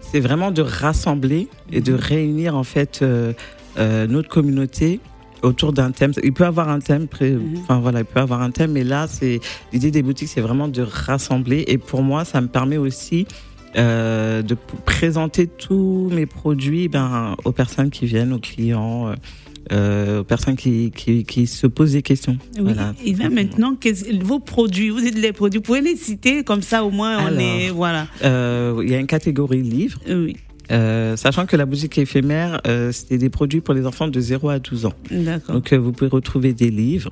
c'est 0.00 0.20
vraiment 0.20 0.50
de 0.50 0.62
rassembler 0.62 1.48
et 1.72 1.80
de 1.80 1.92
réunir 1.92 2.56
en 2.56 2.62
fait 2.64 3.00
euh, 3.02 3.32
euh, 3.78 4.06
notre 4.06 4.28
communauté 4.28 5.00
autour 5.42 5.72
d'un 5.72 5.90
thème. 5.90 6.12
Il 6.22 6.32
peut 6.32 6.46
avoir 6.46 6.68
un 6.68 6.78
thème, 6.80 7.06
Mhm. 7.20 7.58
enfin 7.62 7.80
voilà, 7.80 8.00
il 8.00 8.04
peut 8.04 8.20
avoir 8.20 8.40
un 8.40 8.50
thème, 8.50 8.72
mais 8.72 8.84
là, 8.84 9.06
c'est 9.08 9.40
l'idée 9.72 9.90
des 9.90 10.02
boutiques, 10.02 10.28
c'est 10.28 10.40
vraiment 10.40 10.68
de 10.68 10.82
rassembler. 10.82 11.64
Et 11.68 11.78
pour 11.78 12.02
moi, 12.02 12.24
ça 12.24 12.40
me 12.40 12.46
permet 12.48 12.76
aussi 12.78 13.26
euh, 13.76 14.42
de 14.42 14.56
présenter 14.84 15.46
tous 15.48 16.08
mes 16.12 16.26
produits 16.26 16.88
ben, 16.88 17.36
aux 17.44 17.52
personnes 17.52 17.90
qui 17.90 18.06
viennent, 18.06 18.32
aux 18.32 18.38
clients, 18.38 19.12
euh, 19.72 20.20
aux 20.20 20.24
personnes 20.24 20.56
qui, 20.56 20.90
qui, 20.94 21.24
qui 21.24 21.46
se 21.46 21.66
posent 21.66 21.92
des 21.92 22.02
questions. 22.02 22.36
Oui. 22.56 22.62
Voilà. 22.64 22.94
Et 23.04 23.12
bien 23.12 23.30
maintenant, 23.30 23.76
vos 24.22 24.38
produits, 24.40 24.90
vous 24.90 25.00
dites 25.00 25.18
les 25.18 25.32
produits, 25.32 25.58
vous 25.58 25.62
pouvez 25.64 25.80
les 25.80 25.96
citer 25.96 26.44
comme 26.44 26.62
ça 26.62 26.84
au 26.84 26.90
moins 26.90 27.18
on 27.22 27.26
Alors. 27.26 27.40
est. 27.40 27.70
Voilà. 27.70 28.06
Euh, 28.24 28.80
Il 28.84 28.90
y 28.90 28.94
a 28.94 28.98
une 28.98 29.06
catégorie 29.06 29.62
livres, 29.62 29.98
Oui, 30.08 30.36
euh, 30.70 31.16
sachant 31.16 31.46
que 31.46 31.56
la 31.56 31.66
boutique 31.66 31.98
éphémère, 31.98 32.60
c'était 32.92 33.18
des 33.18 33.30
produits 33.30 33.60
pour 33.60 33.74
les 33.74 33.86
enfants 33.86 34.08
de 34.08 34.20
0 34.20 34.48
à 34.48 34.58
12 34.58 34.86
ans. 34.86 34.92
d'accord. 35.10 35.54
Donc 35.56 35.72
vous 35.72 35.92
pouvez 35.92 36.10
retrouver 36.10 36.52
des 36.52 36.70
livres. 36.70 37.10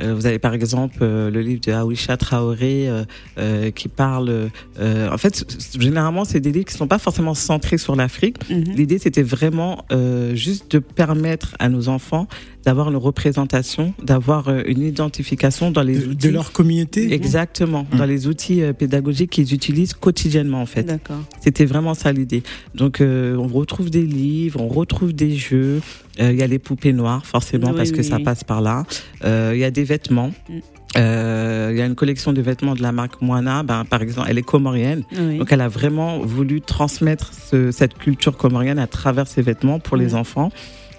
Euh, 0.00 0.14
vous 0.14 0.26
avez 0.26 0.38
par 0.38 0.54
exemple 0.54 0.98
euh, 1.02 1.30
le 1.30 1.40
livre 1.40 1.60
de 1.60 1.72
Awisha 1.72 2.16
Traoré 2.16 2.88
euh, 2.88 3.04
euh, 3.38 3.70
qui 3.70 3.88
parle. 3.88 4.50
euh, 4.78 5.10
en 5.10 5.18
fait, 5.18 5.44
généralement, 5.78 6.24
c'est 6.24 6.40
des 6.40 6.52
livres 6.52 6.66
qui 6.66 6.74
sont 6.74 6.88
pas 6.88 6.98
forcément 6.98 7.34
centrés 7.34 7.78
sur 7.78 7.96
l'Afrique. 7.96 8.36
Mhm. 8.50 8.64
L'idée, 8.74 8.98
c'était 8.98 9.22
vraiment 9.22 9.84
euh, 9.92 10.34
juste 10.34 10.70
de 10.72 10.78
permettre 10.78 11.56
à 11.58 11.68
nos 11.68 11.88
enfants 11.88 12.26
d'avoir 12.66 12.90
une 12.90 12.96
représentation, 12.96 13.94
d'avoir 14.02 14.48
euh, 14.48 14.62
une 14.66 14.82
identification 14.82 15.70
dans 15.70 15.82
les 15.82 15.98
De, 16.00 16.06
outils. 16.08 16.26
de 16.26 16.32
leur 16.32 16.50
communauté 16.52 17.14
Exactement, 17.14 17.86
Mhm. 17.92 17.98
dans 17.98 18.04
les 18.04 18.26
outils 18.26 18.60
euh, 18.62 18.72
pédagogiques 18.72 19.30
qu'ils 19.30 19.54
utilisent 19.54 19.94
quotidiennement 19.94 20.60
en 20.60 20.66
fait. 20.66 20.82
D'accord. 20.82 21.22
C'était 21.40 21.64
vraiment 21.64 21.94
ça 21.94 22.12
l'idée. 22.12 22.42
Donc 22.74 23.00
euh, 23.00 23.36
on 23.36 23.46
retrouve 23.46 23.88
des 23.88 24.02
livres, 24.04 24.60
on 24.60 24.68
retrouve 24.68 25.12
des 25.14 25.34
jeux. 25.36 25.80
Euh, 26.20 26.32
Il 26.32 26.38
y 26.38 26.42
a 26.42 26.46
les 26.48 26.58
poupées 26.58 26.92
noires 26.92 27.24
forcément 27.24 27.70
Oui, 27.70 27.76
parce 27.76 27.92
que 27.92 27.98
oui, 27.98 28.04
ça 28.04 28.18
passe 28.18 28.42
par 28.42 28.60
là. 28.60 28.84
Euh, 29.24 29.52
Il 29.54 29.60
y 29.60 29.64
a 29.64 29.70
des 29.70 29.84
vêtements. 29.84 30.32
Mm. 30.48 30.52
Euh, 30.98 31.68
Il 31.72 31.78
y 31.78 31.82
a 31.82 31.86
une 31.86 31.94
collection 31.94 32.32
de 32.32 32.40
vêtements 32.40 32.74
de 32.74 32.82
la 32.82 32.90
marque 32.90 33.20
Moana. 33.22 33.62
Ben, 33.62 33.84
par 33.84 34.02
exemple, 34.02 34.26
elle 34.30 34.38
est 34.38 34.42
comorienne. 34.42 35.04
Oui. 35.16 35.38
Donc 35.38 35.52
elle 35.52 35.60
a 35.60 35.68
vraiment 35.68 36.18
voulu 36.20 36.60
transmettre 36.62 37.32
ce- 37.32 37.70
cette 37.70 37.94
culture 37.94 38.36
comorienne 38.36 38.78
à 38.80 38.86
travers 38.86 39.28
ses 39.28 39.42
vêtements 39.42 39.78
pour 39.78 39.96
les 39.96 40.12
Mm. 40.14 40.22
enfants. 40.22 40.50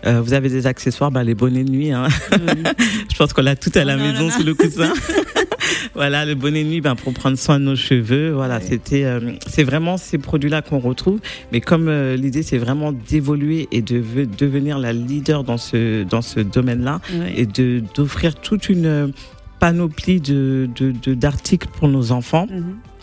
Euh, 0.06 0.22
vous 0.22 0.34
avez 0.34 0.50
des 0.50 0.68
accessoires, 0.68 1.12
ben, 1.12 1.24
les 1.24 1.34
bonnets 1.36 1.64
de 1.64 1.72
nuit. 1.72 1.92
Hein. 1.92 2.08
Je 3.12 3.18
pense 3.18 3.34
qu'on 3.34 3.42
l'a 3.42 3.56
tout 3.56 3.72
à 3.76 3.84
la 3.84 3.96
Oh 3.96 4.00
maison 4.00 4.28
là. 4.28 4.32
sous 4.32 4.44
le 4.44 4.54
coussin. 4.54 4.94
voilà, 5.96 6.26
le 6.26 6.36
bonnet 6.36 6.64
de 6.64 6.70
nuit 6.70 6.82
ben, 6.82 6.96
pour 6.96 7.14
prendre 7.14 7.38
soin 7.38 7.60
de 7.60 7.66
nos 7.66 7.76
cheveux. 7.76 8.32
Voilà, 8.32 8.58
Ouais. 8.58 8.66
c'était, 8.70 9.04
euh, 9.06 9.20
c'est 9.48 9.64
vraiment 9.64 9.98
ces 9.98 10.18
produits-là 10.18 10.62
qu'on 10.62 10.80
retrouve. 10.80 11.20
Mais 11.52 11.62
comme 11.62 11.88
euh, 11.88 12.16
l'idée, 12.16 12.44
c'est 12.44 12.58
vraiment 12.60 12.92
d'évoluer 12.92 13.68
et 13.72 13.82
de 13.82 13.98
ve- 13.98 14.28
devenir 14.38 14.78
la 14.80 14.94
leader 14.94 15.44
dans 15.44 15.58
ce, 15.58 16.04
dans 16.04 16.22
ce 16.22 16.40
domaine-là 16.42 17.00
Oui. 17.14 17.26
et 17.36 17.46
de, 17.46 17.82
d'offrir 17.96 18.36
toute 18.36 18.70
une 18.70 19.12
panoplie 19.60 20.22
de, 20.22 20.70
de, 20.76 20.92
de- 20.92 21.16
d'articles 21.16 21.68
pour 21.80 21.88
nos 21.88 22.12
enfants. 22.12 22.48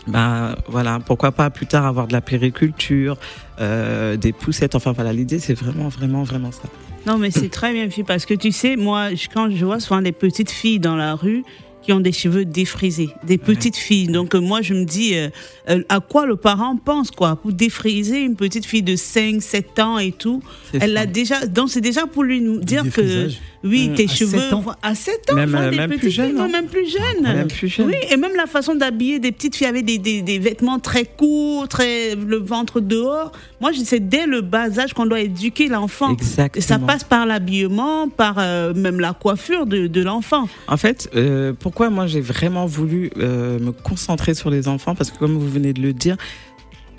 Ben 0.07 0.55
voilà, 0.69 0.99
pourquoi 1.03 1.31
pas 1.31 1.49
plus 1.49 1.65
tard 1.65 1.85
avoir 1.87 2.07
de 2.07 2.13
la 2.13 2.21
périculture, 2.21 3.17
euh, 3.59 4.17
des 4.17 4.33
poussettes. 4.33 4.75
Enfin 4.75 4.91
voilà, 4.91 5.11
l'idée 5.11 5.39
c'est 5.39 5.55
vraiment 5.55 5.89
vraiment 5.89 6.21
vraiment 6.23 6.51
ça. 6.51 6.69
Non, 7.05 7.17
mais 7.17 7.31
c'est 7.31 7.49
très 7.49 7.71
bien 7.73 7.89
fait 7.89 8.03
parce 8.03 8.25
que 8.25 8.33
tu 8.33 8.51
sais, 8.51 8.75
moi, 8.75 9.13
je- 9.13 9.27
quand 9.33 9.49
je 9.49 9.63
vois 9.65 9.79
souvent 9.79 10.01
des 10.01 10.11
petites 10.11 10.49
filles 10.51 10.79
dans 10.79 10.95
la 10.95 11.15
rue 11.15 11.43
qui 11.83 11.93
ont 11.93 11.99
des 11.99 12.11
cheveux 12.11 12.45
défrisés, 12.45 13.09
des 13.27 13.37
petites 13.37 13.75
filles. 13.75 14.07
Donc, 14.07 14.33
euh, 14.33 14.41
moi, 14.41 14.63
je 14.63 14.73
me 14.73 14.85
dis, 14.85 15.13
euh, 15.15 15.29
euh, 15.69 15.83
à 15.87 15.99
quoi 15.99 16.25
le 16.25 16.35
parent 16.35 16.75
pense, 16.83 17.11
quoi, 17.11 17.35
pour 17.35 17.53
défriser 17.53 18.21
une 18.23 18.35
petite 18.35 18.65
fille 18.65 18.81
de 18.81 18.95
5, 18.95 19.39
7 19.39 19.77
ans 19.77 19.99
et 19.99 20.11
tout. 20.11 20.41
Elle 20.73 20.95
ça. 20.95 21.01
a 21.01 21.05
déjà, 21.05 21.45
donc 21.45 21.69
c'est 21.69 21.81
déjà 21.81 22.07
pour 22.07 22.23
lui 22.23 22.41
dire 22.61 22.83
que. 22.91 23.27
Oui, 23.65 23.89
Mm. 23.89 23.95
tes 23.95 24.03
À 24.05 24.07
cheveux, 24.07 24.39
7 24.39 24.53
ans. 24.53 24.63
à 24.81 24.95
7 24.95 25.31
ans, 25.31 25.35
Même, 25.35 25.55
euh, 25.55 25.87
des 25.87 25.97
plus 25.97 26.09
jeune, 26.09 26.31
filles, 26.31 26.39
hein. 26.39 26.47
même 26.51 26.67
plus 26.67 26.89
jeunes. 26.89 27.23
Même 27.23 27.47
plus 27.47 27.67
jeune. 27.67 27.87
Oui, 27.87 27.95
et 28.09 28.17
même 28.17 28.35
la 28.37 28.45
façon 28.45 28.75
d'habiller 28.75 29.19
des 29.19 29.31
petites 29.31 29.55
filles 29.55 29.67
avec 29.67 29.85
des, 29.85 29.97
des, 29.97 30.21
des 30.21 30.39
vêtements 30.39 30.79
très 30.79 31.05
courts, 31.05 31.67
très, 31.67 32.15
le 32.15 32.37
ventre 32.37 32.79
dehors. 32.79 33.31
Moi, 33.61 33.71
c'est 33.83 34.07
dès 34.07 34.25
le 34.27 34.41
bas 34.41 34.79
âge 34.79 34.93
qu'on 34.93 35.05
doit 35.05 35.21
éduquer 35.21 35.67
l'enfant. 35.67 36.13
Exactement. 36.13 36.65
Ça 36.65 36.79
passe 36.79 37.03
par 37.03 37.25
l'habillement, 37.25 38.07
par 38.09 38.35
euh, 38.37 38.73
même 38.73 38.99
la 38.99 39.13
coiffure 39.13 39.65
de, 39.65 39.87
de 39.87 40.01
l'enfant. 40.03 40.47
En 40.67 40.77
fait, 40.77 41.09
euh, 41.15 41.53
pourquoi 41.59 41.89
moi 41.89 42.07
j'ai 42.07 42.21
vraiment 42.21 42.65
voulu 42.65 43.09
euh, 43.17 43.57
me 43.59 43.71
concentrer 43.71 44.33
sur 44.35 44.49
les 44.49 44.67
enfants? 44.67 44.95
Parce 44.95 45.11
que 45.11 45.17
comme 45.17 45.33
vous 45.37 45.49
venez 45.49 45.73
de 45.73 45.81
le 45.81 45.93
dire, 45.93 46.17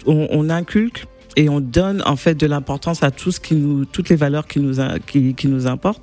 on, 0.07 0.27
on 0.31 0.51
inculque 0.51 1.07
et 1.37 1.49
on 1.49 1.61
donne 1.61 2.03
en 2.07 2.17
fait 2.17 2.35
de 2.35 2.47
l'importance 2.47 3.03
à 3.03 3.11
tout 3.11 3.31
ce 3.31 3.41
qui 3.41 3.55
nous, 3.55 3.85
toutes 3.85 4.09
les 4.09 4.17
valeurs 4.17 4.47
qui 4.47 4.59
nous, 4.61 4.81
a- 4.81 4.99
qui, 4.99 5.35
qui 5.35 5.49
nous 5.49 5.67
importent 5.67 6.03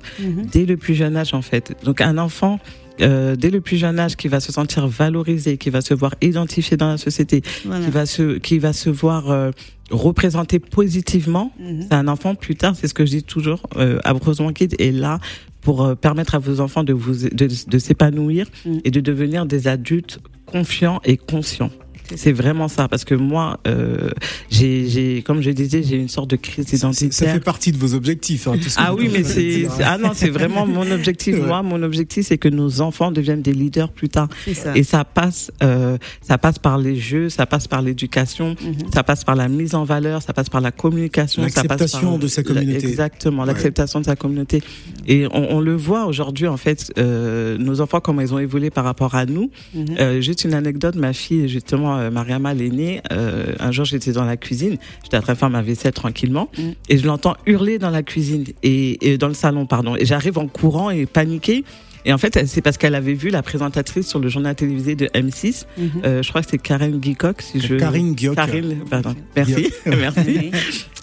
dès 0.52 0.64
le 0.64 0.76
plus 0.76 0.94
jeune 0.94 1.16
âge 1.16 1.34
en 1.34 1.42
fait. 1.42 1.74
Donc 1.84 2.00
un 2.00 2.18
enfant. 2.18 2.58
euh, 3.00 3.34
dès 3.34 3.50
le 3.50 3.60
plus 3.60 3.76
jeune 3.76 3.98
âge, 3.98 4.14
qui 4.14 4.28
va 4.28 4.38
se 4.38 4.52
sentir 4.52 4.86
valorisé, 4.86 5.56
qui 5.58 5.68
va 5.68 5.80
se 5.80 5.92
voir 5.94 6.14
identifié 6.22 6.76
dans 6.76 6.86
la 6.90 6.96
société, 6.96 7.42
Voilà. 7.64 7.84
qui 7.84 7.90
va 7.90 8.06
se, 8.06 8.38
qui 8.38 8.60
va 8.60 8.72
se 8.72 8.88
voir 8.88 9.32
euh, 9.32 9.50
représenté 9.90 10.60
positivement, 10.60 11.50
Mhm. 11.58 11.82
c'est 11.82 11.92
un 11.94 12.06
enfant 12.06 12.36
plus 12.36 12.54
tard, 12.54 12.76
c'est 12.76 12.86
ce 12.86 12.94
que 12.94 13.04
je 13.04 13.10
dis 13.10 13.22
toujours, 13.24 13.62
euh, 13.76 13.98
Abreusement 14.04 14.52
Kid 14.52 14.76
est 14.78 14.92
là 14.92 15.18
pour 15.60 15.82
euh, 15.82 15.96
permettre 15.96 16.36
à 16.36 16.38
vos 16.38 16.60
enfants 16.60 16.84
de, 16.84 16.92
vous, 16.92 17.26
de, 17.28 17.48
de 17.68 17.78
s'épanouir 17.78 18.46
Mm. 18.64 18.78
et 18.84 18.90
de 18.92 19.00
devenir 19.00 19.44
des 19.44 19.66
adultes 19.66 20.20
confiants 20.46 21.00
et 21.04 21.16
conscients. 21.16 21.70
C'est 22.16 22.32
vraiment 22.32 22.68
ça, 22.68 22.88
parce 22.88 23.04
que 23.04 23.14
moi, 23.14 23.58
euh, 23.66 24.10
j'ai, 24.50 24.88
j'ai, 24.88 25.22
comme 25.22 25.40
je 25.42 25.50
disais, 25.50 25.82
j'ai 25.82 25.96
une 25.96 26.08
sorte 26.08 26.30
de 26.30 26.36
crise 26.36 26.66
Ça, 26.66 26.76
ça 26.76 26.88
identitaire. 26.88 27.34
fait 27.34 27.40
partie 27.40 27.72
de 27.72 27.78
vos 27.78 27.94
objectifs. 27.94 28.46
hein, 28.48 28.54
tout 28.60 28.68
ce 28.68 28.76
que 28.76 28.82
Ah 28.84 28.92
vous 28.92 28.98
oui, 28.98 29.10
mais 29.12 29.24
c'est, 29.24 29.66
ah 29.82 29.98
non, 29.98 30.10
c'est 30.14 30.30
vraiment 30.30 30.66
mon 30.66 30.90
objectif. 30.90 31.34
Ouais. 31.40 31.46
Moi, 31.46 31.62
mon 31.62 31.82
objectif, 31.82 32.26
c'est 32.26 32.38
que 32.38 32.48
nos 32.48 32.80
enfants 32.80 33.10
deviennent 33.10 33.42
des 33.42 33.52
leaders 33.52 33.90
plus 33.90 34.08
tard. 34.08 34.28
C'est 34.44 34.54
ça. 34.54 34.76
Et 34.76 34.82
ça 34.82 35.04
passe, 35.04 35.50
euh, 35.62 35.96
ça 36.22 36.38
passe 36.38 36.58
par 36.58 36.78
les 36.78 36.96
jeux, 36.96 37.28
ça 37.28 37.46
passe 37.46 37.66
par 37.66 37.82
l'éducation, 37.82 38.54
Mhm. 38.62 38.92
ça 38.92 39.02
passe 39.02 39.24
par 39.24 39.34
la 39.36 39.48
mise 39.48 39.74
en 39.74 39.84
valeur, 39.84 40.22
ça 40.22 40.32
passe 40.32 40.48
par 40.48 40.60
la 40.60 40.70
communication, 40.72 41.42
ça 41.42 41.48
passe 41.48 41.80
L'acceptation 41.80 42.10
par 42.10 42.18
de 42.18 42.26
sa 42.28 42.42
communauté. 42.42 42.86
Exactement, 42.86 43.44
l'acceptation 43.44 44.00
de 44.00 44.04
sa 44.04 44.16
communauté. 44.16 44.62
Et 45.06 45.26
on, 45.32 45.56
on 45.56 45.60
le 45.60 45.74
voit 45.74 46.06
aujourd'hui 46.06 46.46
en 46.46 46.56
fait, 46.56 46.92
euh, 46.98 47.56
nos 47.58 47.80
enfants 47.80 48.00
comment 48.00 48.20
ils 48.20 48.32
ont 48.34 48.38
évolué 48.38 48.70
par 48.70 48.84
rapport 48.84 49.14
à 49.14 49.26
nous. 49.26 49.50
Euh, 49.98 50.20
juste 50.20 50.44
une 50.44 50.54
anecdote, 50.54 50.94
ma 50.96 51.12
fille 51.12 51.48
justement, 51.48 51.93
euh, 51.98 52.10
Mariama 52.10 52.54
l'aînée, 52.54 53.00
euh, 53.12 53.54
un 53.58 53.72
jour 53.72 53.84
j'étais 53.84 54.12
dans 54.12 54.24
la 54.24 54.36
cuisine, 54.36 54.76
j'étais 55.02 55.16
en 55.16 55.22
train 55.22 55.32
de 55.34 55.38
faire 55.38 55.50
ma 55.50 55.62
vaisselle 55.62 55.92
tranquillement 55.92 56.50
Mhm. 56.58 56.74
et 56.88 56.98
je 56.98 57.06
l'entends 57.06 57.36
hurler 57.46 57.78
dans 57.78 57.90
la 57.90 58.02
cuisine 58.02 58.44
et, 58.62 59.12
et 59.12 59.18
dans 59.18 59.28
le 59.28 59.34
salon 59.34 59.66
pardon. 59.66 59.96
Et 59.96 60.04
j'arrive 60.04 60.38
en 60.38 60.46
courant 60.48 60.90
et 60.90 61.06
paniquée. 61.06 61.64
Et 62.06 62.12
en 62.12 62.18
fait, 62.18 62.46
c'est 62.46 62.60
parce 62.60 62.76
qu'elle 62.76 62.94
avait 62.94 63.14
vu 63.14 63.30
la 63.30 63.42
présentatrice 63.42 64.06
sur 64.06 64.18
le 64.18 64.28
journal 64.28 64.54
télévisé 64.54 64.94
de 64.94 65.06
M6. 65.14 65.64
Mhm. 65.78 65.90
Euh, 66.04 66.22
je 66.22 66.28
crois 66.28 66.42
que 66.42 66.48
c'est 66.50 66.58
Karen 66.58 66.98
Guicock, 67.00 67.40
si 67.40 67.62
je. 67.62 67.76
Karine 67.76 68.14
Guioc. 68.14 68.34
Karine, 68.36 68.76
pardon. 68.90 69.14
Merci, 69.34 69.72
merci. 69.86 70.50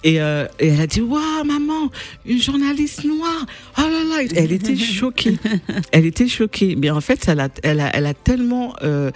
Et, 0.04 0.20
euh, 0.20 0.46
et 0.60 0.68
elle 0.68 0.80
a 0.80 0.86
dit 0.86 1.00
Waouh, 1.00 1.44
maman, 1.44 1.90
une 2.24 2.40
journaliste 2.40 3.02
noire. 3.04 3.46
Oh 3.78 3.80
là 3.82 4.22
là. 4.22 4.28
Elle 4.36 4.52
était 4.52 4.76
choquée. 4.76 5.38
Elle 5.90 6.06
était 6.06 6.28
choquée. 6.28 6.76
Mais 6.76 6.90
en 6.90 7.00
fait, 7.00 7.24
elle 7.26 7.40
a, 7.40 7.48
elle 7.64 7.80
a, 7.80 7.90
elle 7.96 8.06
a 8.06 8.14
tellement. 8.14 8.76
euh, 8.84 9.10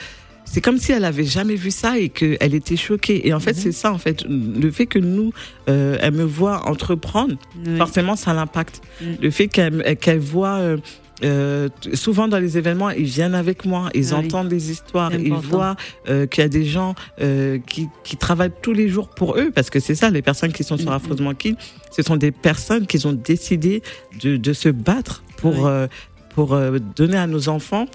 c'est 0.46 0.60
comme 0.62 0.78
si 0.78 0.92
elle 0.92 1.04
avait 1.04 1.24
jamais 1.24 1.56
vu 1.56 1.70
ça 1.70 1.98
et 1.98 2.08
qu'elle 2.08 2.54
était 2.54 2.76
choquée. 2.76 3.26
Et 3.28 3.34
en 3.34 3.40
fait, 3.40 3.54
c'est 3.54 3.72
ça, 3.72 3.92
en 3.92 3.98
fait. 3.98 4.24
Le 4.28 4.70
fait 4.70 4.86
que 4.86 4.98
nous, 4.98 5.32
euh, 5.68 5.98
elle 6.00 6.14
me 6.14 6.24
voit 6.24 6.66
entreprendre, 6.68 7.34
Oui. 7.66 7.76
forcément, 7.76 8.16
ça 8.16 8.32
l'impacte. 8.32 8.80
Mm. 9.02 9.04
Le 9.20 9.30
fait 9.30 9.48
qu'elle 9.48 9.96
qu'elle 10.00 10.18
voit 10.20 10.56
euh, 10.58 10.76
euh, 11.24 11.68
souvent 11.94 12.28
dans 12.28 12.38
les 12.38 12.58
événements, 12.58 12.90
ils 12.90 13.04
viennent 13.04 13.34
avec 13.34 13.64
moi, 13.64 13.88
ils 13.94 14.12
Ah 14.12 14.18
oui. 14.18 14.26
entendent 14.26 14.48
des 14.48 14.70
histoires, 14.70 15.12
ils 15.14 15.32
voient 15.32 15.74
euh, 16.10 16.26
qu'il 16.26 16.42
y 16.42 16.44
a 16.44 16.48
des 16.48 16.64
gens 16.66 16.94
euh, 17.22 17.58
qui, 17.66 17.88
qui 18.04 18.16
travaillent 18.18 18.52
tous 18.62 18.74
les 18.74 18.88
jours 18.88 19.08
pour 19.08 19.36
eux, 19.38 19.50
parce 19.54 19.70
que 19.70 19.80
c'est 19.80 19.94
ça, 19.94 20.10
les 20.10 20.20
personnes 20.22 20.52
qui 20.52 20.62
sont 20.62 20.76
sur 20.76 20.90
Mhm. 20.90 20.96
Affreusement 20.96 21.34
Kid, 21.34 21.56
ce 21.90 22.02
sont 22.02 22.16
des 22.16 22.32
personnes 22.32 22.86
qui 22.86 23.04
ont 23.06 23.14
décidé 23.14 23.82
de, 24.22 24.36
de 24.36 24.52
se 24.52 24.68
battre 24.68 25.22
pour, 25.38 25.54
Oui. 25.54 25.60
euh, 25.64 25.88
pour 26.34 26.52
euh, 26.52 26.78
donner 26.96 27.16
à 27.16 27.26
nos 27.26 27.48
enfants 27.48 27.86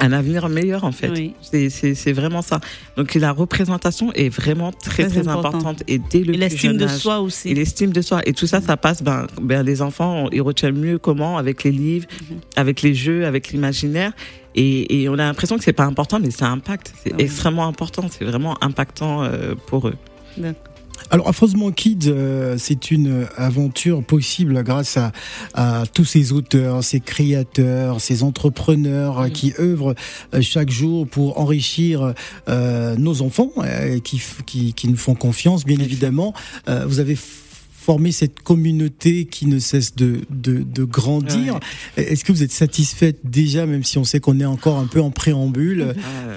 un 0.00 0.12
avenir 0.12 0.48
meilleur 0.48 0.84
en 0.84 0.92
fait. 0.92 1.10
Oui. 1.10 1.34
C'est- 1.42 2.12
vraiment 2.12 2.42
ça. 2.42 2.60
Donc 2.96 3.14
la 3.14 3.32
représentation 3.32 4.12
est 4.14 4.28
vraiment 4.28 4.72
très 4.72 5.04
Très 5.04 5.20
très, 5.20 5.28
important. 5.28 5.48
importante 5.58 5.82
et 5.88 5.98
dès 5.98 6.20
le 6.24 6.34
Et 6.34 6.38
l'estime 6.38 6.76
de 6.76 6.86
soi 6.88 7.20
aussi. 7.20 7.50
Et 7.50 7.54
l'estime 7.54 7.92
de 7.92 8.00
soi. 8.02 8.20
Et 8.26 8.32
tout 8.32 8.46
ça, 8.46 8.60
ça 8.60 8.76
passe, 8.76 9.02
ben, 9.02 9.26
ben, 9.40 9.62
les 9.62 9.82
enfants, 9.82 10.28
ils 10.32 10.42
retiennent 10.42 10.78
mieux 10.78 10.98
comment? 10.98 11.38
Avec 11.38 11.64
les 11.64 11.70
livres, 11.72 12.06
Mhm. 12.30 12.38
avec 12.56 12.82
les 12.82 12.94
jeux, 12.94 13.26
avec 13.26 13.50
l'imaginaire. 13.50 14.12
Et, 14.56 15.02
et 15.02 15.08
on 15.08 15.14
a 15.14 15.18
l'impression 15.18 15.56
que 15.58 15.62
c'est 15.64 15.72
pas 15.72 15.84
important, 15.84 16.18
mais 16.20 16.30
ça 16.32 16.48
impacte. 16.48 16.92
C'est 17.04 17.12
Ah 17.12 17.16
oui. 17.18 17.24
extrêmement 17.24 17.66
important. 17.68 18.06
C'est 18.10 18.24
vraiment 18.24 18.56
impactant 18.64 19.22
euh, 19.22 19.54
pour 19.68 19.86
eux. 19.88 19.94
D'accord. 20.36 20.69
Alors, 21.08 21.28
Affreusement 21.28 21.70
Kids, 21.70 22.08
euh, 22.08 22.56
c'est 22.58 22.90
une 22.90 23.26
aventure 23.36 24.02
possible 24.02 24.62
grâce 24.62 24.96
à, 24.96 25.12
à 25.54 25.84
tous 25.92 26.04
ces 26.04 26.32
auteurs, 26.32 26.84
ces 26.84 27.00
créateurs, 27.00 28.00
ces 28.00 28.22
entrepreneurs 28.22 29.20
euh, 29.20 29.28
qui 29.28 29.54
œuvrent 29.58 29.94
euh, 30.34 30.42
chaque 30.42 30.70
jour 30.70 31.06
pour 31.06 31.40
enrichir 31.40 32.14
euh, 32.48 32.96
nos 32.96 33.22
enfants, 33.22 33.50
euh, 33.58 33.98
qui, 34.00 34.20
qui, 34.46 34.74
qui 34.74 34.88
nous 34.88 34.96
font 34.96 35.14
confiance, 35.14 35.64
bien 35.64 35.78
évidemment. 35.78 36.34
Euh, 36.68 36.84
vous 36.86 37.00
avez 37.00 37.16
f- 37.80 37.90
formé 37.90 38.12
cette 38.12 38.40
communauté 38.40 39.24
qui 39.24 39.46
ne 39.46 39.58
cesse 39.58 39.96
de, 39.96 40.20
de, 40.30 40.62
de 40.62 40.84
grandir. 40.84 41.58
Est-ce 41.96 42.24
que 42.24 42.32
vous 42.32 42.42
êtes 42.44 42.52
satisfaite 42.52 43.18
déjà, 43.24 43.66
même 43.66 43.82
si 43.82 43.98
on 43.98 44.04
sait 44.04 44.20
qu'on 44.20 44.38
est 44.38 44.44
encore 44.44 44.78
un 44.78 44.86
peu 44.86 45.00
en 45.00 45.10
préambule, 45.10 45.94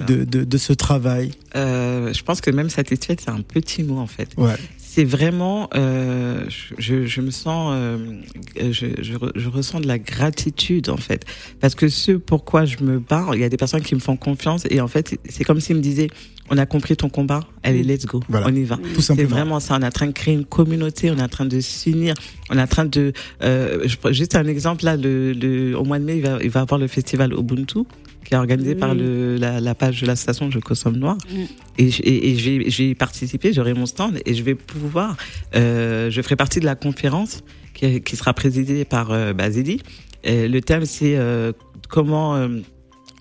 de, 0.08 0.24
de, 0.24 0.42
de 0.44 0.58
ce 0.58 0.72
travail? 0.72 1.30
Euh, 1.54 2.12
je 2.12 2.22
pense 2.22 2.40
que 2.40 2.50
même 2.50 2.70
satisfaite, 2.70 3.20
c'est 3.24 3.30
un 3.30 3.42
petit 3.42 3.84
mot 3.84 3.98
en 3.98 4.08
fait. 4.08 4.30
Ouais. 4.36 4.54
C'est 4.78 5.04
vraiment, 5.04 5.68
euh, 5.74 6.44
je, 6.78 7.06
je 7.06 7.20
me 7.20 7.30
sens, 7.30 7.72
euh, 7.76 8.20
je, 8.56 8.86
je, 9.02 9.12
je 9.34 9.48
ressens 9.48 9.80
de 9.80 9.88
la 9.88 9.98
gratitude 9.98 10.88
en 10.88 10.96
fait, 10.96 11.24
parce 11.60 11.74
que 11.74 11.88
ce 11.88 12.12
pourquoi 12.12 12.64
je 12.64 12.78
me 12.78 12.98
bats, 13.00 13.28
il 13.34 13.40
y 13.40 13.44
a 13.44 13.48
des 13.48 13.56
personnes 13.56 13.82
qui 13.82 13.94
me 13.94 14.00
font 14.00 14.16
confiance 14.16 14.62
et 14.70 14.80
en 14.80 14.88
fait, 14.88 15.18
c'est 15.28 15.44
comme 15.44 15.60
s'ils 15.60 15.76
me 15.76 15.80
disaient, 15.80 16.10
on 16.50 16.58
a 16.58 16.66
compris 16.66 16.96
ton 16.96 17.08
combat, 17.08 17.40
allez, 17.62 17.82
let's 17.82 18.04
go, 18.06 18.20
Voilà. 18.28 18.46
on 18.48 18.54
y 18.54 18.64
va. 18.64 18.78
Tout 18.94 19.00
C'est 19.00 19.24
vraiment 19.24 19.60
ça. 19.60 19.76
On 19.78 19.82
est 19.82 19.86
en 19.86 19.90
train 19.90 20.06
de 20.06 20.12
créer 20.12 20.34
une 20.34 20.44
communauté, 20.44 21.10
on 21.10 21.16
est 21.18 21.22
en 21.22 21.28
train 21.28 21.46
de 21.46 21.58
s'unir, 21.60 22.14
on 22.50 22.58
est 22.58 22.62
en 22.62 22.66
train 22.66 22.84
de. 22.84 23.12
Euh, 23.42 23.86
juste 24.10 24.34
un 24.36 24.46
exemple 24.46 24.84
là, 24.84 24.96
le, 24.96 25.32
le, 25.32 25.76
au 25.78 25.84
mois 25.84 25.98
de 25.98 26.04
mai, 26.04 26.16
il 26.16 26.22
va, 26.22 26.38
il 26.42 26.50
va 26.50 26.60
avoir 26.60 26.78
le 26.78 26.86
festival 26.86 27.32
Ubuntu 27.32 27.80
qui 28.24 28.32
est 28.32 28.36
organisé 28.38 28.70
Oui. 28.70 28.76
par 28.76 28.94
le, 28.94 29.36
la, 29.36 29.60
la 29.60 29.74
page 29.74 30.00
de 30.00 30.06
l'association 30.06 30.50
Je 30.50 30.58
consomme 30.58 30.96
noir. 30.96 31.16
Mm. 31.30 31.42
Et, 31.78 31.90
je- 31.90 32.02
et, 32.02 32.30
et 32.30 32.36
je 32.36 32.50
vais, 32.50 32.70
je 32.70 32.82
vais 32.82 32.88
y 32.90 32.94
participer, 32.94 33.52
j'aurai 33.52 33.74
mon 33.74 33.86
stand 33.86 34.18
et 34.24 34.34
je 34.34 34.42
vais 34.42 34.54
pouvoir. 34.54 35.16
Euh, 35.54 36.10
je 36.10 36.22
ferai 36.22 36.36
partie 36.36 36.60
de 36.60 36.64
la 36.64 36.74
conférence 36.74 37.42
qui, 37.74 38.00
qui 38.02 38.16
sera 38.16 38.32
présidée 38.34 38.84
par 38.84 39.10
euh, 39.12 39.32
Basili. 39.34 39.80
Et 40.24 40.48
le 40.48 40.60
thème 40.62 40.84
c'est 40.86 41.16
euh, 41.16 41.52
comment. 41.88 42.34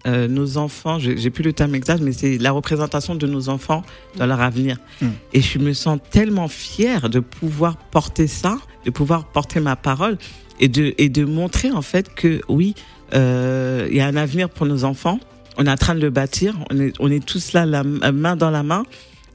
Euh, 0.05 0.27
nos 0.27 0.57
enfants, 0.57 0.99
j'ai 0.99 1.17
j'ai 1.17 1.29
plus 1.29 1.43
le 1.43 1.53
terme 1.53 1.75
exact, 1.75 2.01
mais 2.01 2.11
c'est 2.11 2.37
la 2.37 2.51
représentation 2.51 3.15
de 3.15 3.25
nos 3.25 3.49
enfants 3.49 3.83
dans 4.17 4.25
leur 4.25 4.41
avenir. 4.41 4.77
Mm. 5.01 5.07
Et 5.33 5.41
je 5.41 5.59
me 5.59 5.73
sens 5.73 5.99
tellement 6.11 6.47
fière 6.47 7.09
de 7.09 7.19
pouvoir 7.19 7.77
porter 7.77 8.27
ça, 8.27 8.57
de 8.85 8.91
pouvoir 8.91 9.25
porter 9.25 9.59
ma 9.59 9.75
parole 9.75 10.17
et 10.59 10.67
de, 10.67 10.93
et 10.97 11.09
de 11.09 11.23
montrer 11.23 11.71
en 11.71 11.81
fait 11.81 12.13
que 12.13 12.41
oui, 12.49 12.75
euh, 13.13 13.87
il 13.89 13.95
y 13.95 14.01
a 14.01 14.07
un 14.07 14.15
avenir 14.15 14.49
pour 14.49 14.65
nos 14.65 14.83
enfants. 14.83 15.19
On 15.57 15.65
est 15.67 15.71
en 15.71 15.77
train 15.77 15.95
de 15.95 16.01
le 16.01 16.09
bâtir. 16.09 16.55
On 16.71 16.79
est, 16.79 16.93
on 16.99 17.11
est 17.11 17.23
tous 17.23 17.53
là, 17.53 17.65
la 17.65 17.83
main 17.83 18.35
dans 18.35 18.49
la 18.49 18.63
main. 18.63 18.83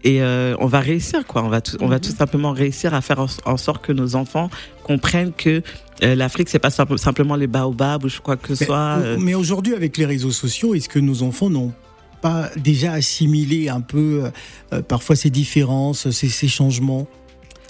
Et 0.05 0.23
euh, 0.23 0.55
on 0.61 0.67
va 0.67 0.81
réussir, 0.81 1.27
quoi. 1.27 1.43
On 1.43 1.49
va, 1.49 1.61
tout, 1.61 1.77
on 1.81 1.89
va 1.89 1.99
tout 1.99 2.13
simplement 2.13 2.53
réussir 2.53 2.95
à 2.95 3.01
faire 3.01 3.19
en, 3.21 3.27
en 3.47 3.57
sorte 3.57 3.85
que 3.85 3.93
nos 3.93 4.15
enfants 4.15 4.49
comprennent 4.85 5.33
que 5.33 5.63
euh, 6.05 6.15
l'Afrique, 6.15 6.49
c'est 6.49 6.61
pas 6.61 6.71
simple- 6.71 6.99
simplement 6.99 7.35
les 7.35 7.49
baobabs 7.49 8.05
ou 8.05 8.09
je 8.09 8.21
quoi 8.21 8.37
que 8.37 8.55
ce 8.55 8.65
soit. 8.65 8.99
euh, 9.01 9.17
mais 9.19 9.35
aujourd'hui, 9.35 9.75
avec 9.75 9.97
les 9.97 10.07
réseaux 10.07 10.31
sociaux, 10.31 10.75
est-ce 10.75 10.89
que 10.89 11.01
nos 11.01 11.23
enfants 11.23 11.51
n'ont 11.51 11.73
pas 12.21 12.49
déjà 12.57 12.93
assimilé 12.93 13.69
un 13.69 13.81
peu 13.81 14.31
euh, 14.73 14.83
parfois 14.83 15.17
ces 15.17 15.31
différences, 15.31 16.11
ces, 16.11 16.29
ces 16.29 16.49
changements? 16.49 17.07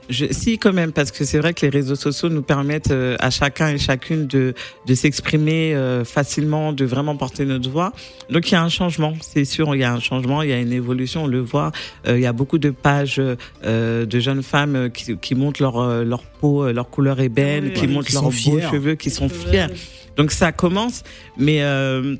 Je, 0.08 0.26
si, 0.30 0.58
quand 0.58 0.72
même, 0.72 0.92
parce 0.92 1.10
que 1.10 1.24
c'est 1.24 1.38
vrai 1.38 1.52
que 1.52 1.60
les 1.66 1.68
réseaux 1.70 1.94
sociaux 1.94 2.28
nous 2.30 2.42
permettent 2.42 2.90
euh, 2.90 3.16
à 3.20 3.28
chacun 3.30 3.68
et 3.68 3.78
chacune 3.78 4.26
de, 4.26 4.54
de 4.86 4.94
s'exprimer 4.94 5.74
euh, 5.74 6.04
facilement, 6.04 6.72
de 6.72 6.84
vraiment 6.86 7.14
porter 7.16 7.44
notre 7.44 7.68
voix. 7.68 7.92
Donc 8.30 8.48
il 8.50 8.52
y 8.52 8.56
a 8.56 8.62
un 8.62 8.68
changement, 8.70 9.12
c'est 9.20 9.44
sûr, 9.44 9.74
il 9.74 9.80
y 9.80 9.84
a 9.84 9.92
un 9.92 10.00
changement, 10.00 10.40
il 10.42 10.48
y 10.50 10.52
a 10.54 10.58
une 10.58 10.72
évolution, 10.72 11.24
on 11.24 11.26
le 11.26 11.40
voit. 11.40 11.72
Euh, 12.06 12.16
il 12.16 12.22
y 12.22 12.26
a 12.26 12.32
beaucoup 12.32 12.58
de 12.58 12.70
pages 12.70 13.20
euh, 13.64 14.06
de 14.06 14.18
jeunes 14.20 14.42
femmes 14.42 14.76
euh, 14.76 14.88
qui, 14.88 15.16
qui 15.18 15.34
montrent 15.34 15.60
leur, 15.62 15.78
euh, 15.78 16.04
leur 16.04 16.22
peau, 16.22 16.70
leur 16.72 16.88
couleur 16.88 17.20
ébène, 17.20 17.64
Oui, 17.66 17.72
qui 17.74 17.86
oui, 17.86 17.92
montrent 17.92 18.06
qui 18.08 18.14
leurs 18.14 18.22
beaux 18.22 18.30
fiers. 18.30 18.62
cheveux, 18.70 18.94
qui 18.94 19.10
sont 19.10 19.28
fiers. 19.28 19.66
Donc 20.16 20.32
ça 20.32 20.52
commence, 20.52 21.02
mais 21.36 21.62
euh, 21.62 22.16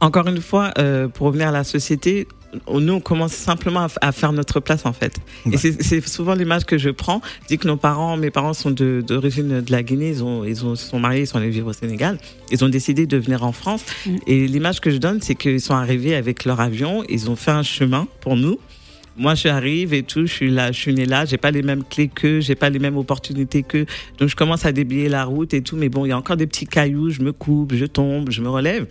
encore 0.00 0.28
une 0.28 0.40
fois, 0.40 0.70
euh, 0.78 1.08
pour 1.08 1.26
revenir 1.26 1.48
à 1.48 1.52
la 1.52 1.64
société, 1.64 2.28
nous 2.72 2.92
on 2.94 3.00
commence 3.00 3.32
simplement 3.32 3.86
à, 4.00 4.12
faire 4.12 4.32
notre 4.32 4.60
place 4.60 4.86
en 4.86 4.92
fait. 4.92 5.16
Ouais. 5.44 5.54
Et 5.54 5.56
c'est 5.58 6.06
souvent 6.06 6.34
l'image 6.34 6.64
que 6.64 6.78
je 6.78 6.90
prends. 6.90 7.20
Je 7.42 7.48
dis 7.48 7.58
que 7.58 7.66
nos 7.66 7.76
parents, 7.76 8.16
mes 8.16 8.30
parents 8.30 8.54
sont 8.54 8.70
d'origine 8.70 9.60
de, 9.60 9.72
la 9.72 9.82
Guinée, 9.82 10.10
ils 10.10 10.24
ont, 10.24 10.44
ils 10.44 10.64
ont 10.64 10.74
se 10.74 10.86
sont 10.86 10.98
mariés, 10.98 11.22
ils 11.22 11.26
sont 11.26 11.38
allés 11.38 11.50
vivre 11.50 11.68
au 11.68 11.72
Sénégal. 11.72 12.18
Ils 12.50 12.64
ont 12.64 12.68
décidé 12.68 13.06
de 13.06 13.16
venir 13.16 13.44
en 13.44 13.52
France. 13.52 13.84
Mm. 14.06 14.16
Et 14.26 14.46
l'image 14.46 14.80
que 14.80 14.90
je 14.90 14.98
donne, 14.98 15.20
c'est 15.20 15.34
qu'ils 15.34 15.60
sont 15.60 15.74
arrivés 15.74 16.14
avec 16.14 16.44
leur 16.44 16.60
avion, 16.60 17.04
ils 17.08 17.30
ont 17.30 17.36
fait 17.36 17.50
un 17.50 17.62
chemin 17.62 18.06
pour 18.20 18.36
nous. 18.36 18.58
Moi, 19.16 19.34
je 19.34 19.48
arrive 19.48 19.94
et 19.94 20.04
tout, 20.04 20.26
je 20.26 20.32
suis 20.32 20.50
là, 20.50 20.70
je 20.70 20.78
suis 20.78 20.94
né 20.94 21.04
là, 21.04 21.24
j'ai 21.24 21.38
pas 21.38 21.50
les 21.50 21.62
mêmes 21.62 21.82
clés 21.82 22.06
qu'eux, 22.06 22.38
j'ai 22.40 22.54
pas 22.54 22.70
les 22.70 22.78
mêmes 22.78 22.96
opportunités 22.96 23.64
qu'eux. 23.64 23.84
Donc, 24.18 24.28
je 24.28 24.36
commence 24.36 24.64
à 24.64 24.70
déblayer 24.70 25.08
la 25.08 25.24
route 25.24 25.54
et 25.54 25.60
tout, 25.60 25.76
mais 25.76 25.88
bon, 25.88 26.06
il 26.06 26.10
y 26.10 26.12
a 26.12 26.16
encore 26.16 26.36
des 26.36 26.46
petits 26.46 26.68
cailloux, 26.68 27.10
je 27.10 27.20
me 27.20 27.32
coupe, 27.32 27.74
je 27.74 27.84
tombe, 27.84 28.30
je 28.30 28.40
me 28.40 28.48
relève. 28.48 28.86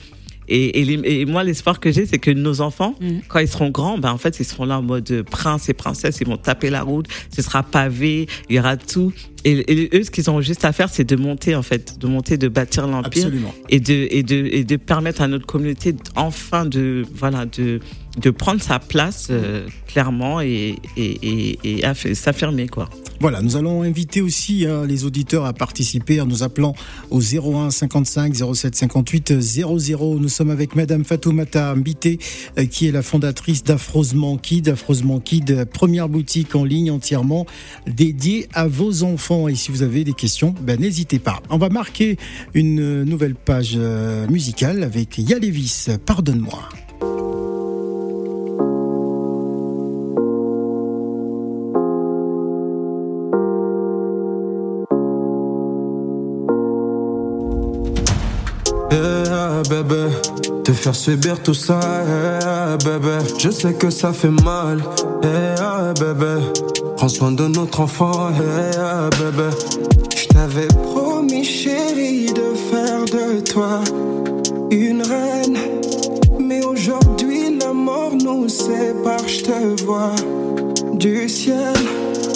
Et, 0.50 0.80
et, 0.82 0.86
les- 0.86 1.22
et 1.22 1.26
moi, 1.26 1.44
l'espoir 1.44 1.80
que 1.80 1.92
j'ai, 1.92 2.06
c'est 2.06 2.20
que 2.20 2.32
nos 2.32 2.62
enfants, 2.62 2.96
Mm. 3.02 3.20
quand 3.28 3.40
ils 3.40 3.48
seront 3.48 3.70
grands, 3.70 3.98
ben, 3.98 4.12
en 4.12 4.18
fait, 4.18 4.40
ils 4.40 4.46
seront 4.46 4.66
là 4.66 4.80
en 4.80 4.82
mode 4.82 5.24
prince 5.30 5.68
et 5.70 5.74
princesse, 5.74 6.20
ils 6.22 6.28
vont 6.28 6.38
taper 6.38 6.70
la 6.70 6.84
route, 6.84 7.08
ce 7.36 7.42
sera 7.42 7.64
pavé, 7.64 8.28
il 8.50 8.56
y 8.56 8.60
aura 8.60 8.78
tout. 8.78 9.12
Et, 9.44 9.52
et 9.72 9.98
eux, 9.98 10.04
ce 10.04 10.12
qu'ils 10.12 10.30
ont 10.30 10.42
juste 10.42 10.66
à 10.66 10.72
faire, 10.74 10.90
c'est 10.90 11.04
de 11.04 11.16
monter, 11.16 11.56
en 11.56 11.64
fait, 11.64 11.98
de 12.00 12.08
monter, 12.08 12.38
de 12.38 12.48
bâtir 12.48 12.88
l'empire 12.88 13.26
Absolument. 13.26 13.54
et 13.70 13.80
de, 13.80 14.08
et 14.12 14.24
de, 14.24 14.36
et 14.52 14.64
de 14.64 14.76
permettre 14.78 15.22
à 15.22 15.28
notre 15.28 15.46
communauté 15.46 15.96
enfin 16.16 16.66
de, 16.66 17.06
voilà, 17.14 17.46
de, 17.46 17.80
de 18.18 18.30
prendre 18.32 18.62
sa 18.62 18.80
place 18.80 19.28
euh, 19.30 19.68
clairement 19.88 20.42
et, 20.42 20.76
et, 20.96 21.02
et, 21.02 21.60
et 21.64 21.82
aff- 21.84 22.14
s'affirmer, 22.14 22.68
quoi. 22.68 22.90
Voilà, 23.20 23.42
nous 23.42 23.56
allons 23.56 23.82
inviter 23.82 24.22
aussi 24.22 24.66
hein, 24.68 24.86
les 24.88 25.04
auditeurs 25.04 25.46
à 25.46 25.54
participer 25.54 26.22
en 26.22 26.28
nous 26.28 26.44
appelant 26.44 26.76
au 27.10 27.20
01 27.20 27.72
55 27.72 28.36
07 28.54 28.76
58 28.76 29.40
00. 29.42 30.20
Nous 30.20 30.30
sommes 30.30 30.52
avec 30.52 30.76
Madame 30.76 31.04
Fatoumata 31.04 31.74
Mbité, 31.76 32.20
euh, 32.60 32.66
qui 32.66 32.88
est 32.88 32.92
la 32.92 33.02
fondatrice 33.02 33.64
d'Afrosement 33.64 34.38
Kid. 34.38 34.70
Afrosement 34.70 35.20
Kid, 35.20 35.50
euh, 35.50 35.66
première 35.66 36.10
boutique 36.10 36.56
en 36.56 36.64
ligne 36.64 36.92
entièrement 36.92 37.48
dédiée 37.88 38.48
à 38.54 38.68
vos 38.68 39.02
enfants. 39.04 39.48
Et 39.48 39.56
si 39.56 39.72
vous 39.72 39.82
avez 39.82 40.04
des 40.04 40.14
questions, 40.14 40.54
ben, 40.62 40.80
n'hésitez 40.80 41.18
pas. 41.18 41.42
On 41.50 41.58
va 41.58 41.70
marquer 41.70 42.18
une 42.54 43.04
nouvelle 43.04 43.34
page 43.36 43.78
musicale 44.30 44.84
avec 44.84 45.18
Yalevis. 45.18 45.88
Pardonne-moi. 46.06 46.70
Te 60.68 60.74
faire 60.74 60.96
subir 60.96 61.42
tout 61.42 61.54
ça, 61.54 61.80
yeah, 61.82 62.76
bébé. 62.84 63.20
Je 63.38 63.50
sais 63.50 63.74
que 63.74 63.90
ça 63.90 64.12
fait 64.12 64.30
mal, 64.44 64.84
yeah, 65.24 65.94
bébé. 65.94 66.42
Prends 66.98 67.08
soin 67.08 67.32
de 67.32 67.48
notre 67.48 67.80
enfant, 67.80 68.32
bébé. 68.32 69.50
Je 70.14 70.28
t'avais 70.28 70.68
promis, 70.68 71.46
chérie, 71.46 72.26
de 72.34 72.54
faire 72.70 73.06
de 73.06 73.40
toi 73.40 73.80
une 74.70 75.04
reine. 75.04 75.58
Mais 76.38 76.66
aujourd'hui, 76.66 77.58
la 77.58 77.72
mort 77.72 78.16
nous 78.22 78.50
sépare, 78.50 79.26
je 79.26 79.44
te 79.44 79.84
vois 79.86 80.16
du 80.96 81.30
ciel. 81.30 81.76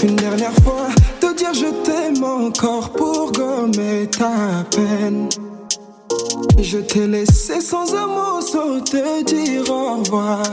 Une 0.03 0.15
dernière 0.15 0.55
fois, 0.63 0.87
te 1.19 1.35
dire 1.35 1.53
je 1.53 1.69
t'aime 1.83 2.23
encore 2.23 2.91
pour 2.91 3.33
gommer 3.33 4.07
ta 4.07 4.63
peine. 4.73 5.27
Je 6.61 6.77
t'ai 6.77 7.07
laissé 7.07 7.59
sans 7.59 7.91
un 7.95 8.05
mot, 8.05 8.39
sans 8.39 8.81
te 8.81 9.23
dire 9.23 9.63
au 9.71 9.97
revoir. 9.97 10.43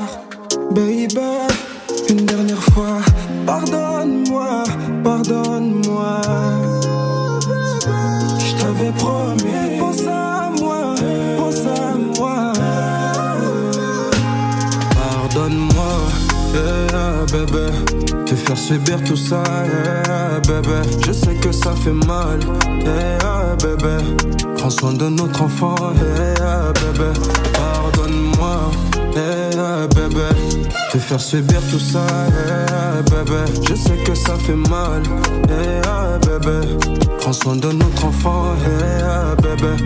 Baby, 0.70 1.08
une 2.08 2.24
dernière 2.24 2.62
fois, 2.62 2.98
pardonne-moi, 3.44 4.64
pardonne-moi. 5.04 6.67
Faire 18.58 18.78
subir 18.78 19.04
tout 19.04 19.16
ça. 19.16 19.42
Je 21.06 21.12
sais 21.12 21.34
que 21.34 21.52
ça 21.52 21.72
fait 21.72 21.92
mal, 21.92 22.40
bébé. 23.58 23.96
Prends 24.56 24.70
soin 24.70 24.92
de 24.92 25.08
notre 25.08 25.42
enfant, 25.42 25.74
bébé. 25.74 27.12
Pardonne-moi, 27.52 28.70
yeah, 29.14 29.86
bébé. 29.88 30.28
Te 30.92 30.98
faire 30.98 31.20
subir 31.20 31.60
tout 31.70 31.78
ça, 31.78 32.04
yeah, 32.30 33.02
bébé. 33.02 33.44
Je 33.68 33.74
sais 33.74 33.96
que 34.04 34.14
ça 34.14 34.34
fait 34.36 34.54
mal, 34.54 35.02
yeah, 35.48 36.18
bébé. 36.18 36.68
Prends 37.20 37.32
soin 37.32 37.56
de 37.56 37.72
notre 37.72 38.04
enfant, 38.04 38.54
yeah, 38.62 39.34
bébé. 39.36 39.76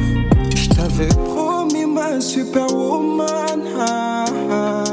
Je 0.54 0.68
t'avais 0.68 1.08
promis 1.08 1.86
ma 1.86 2.20
superwoman. 2.20 3.60
ah, 3.78 4.24
ah. 4.50 4.84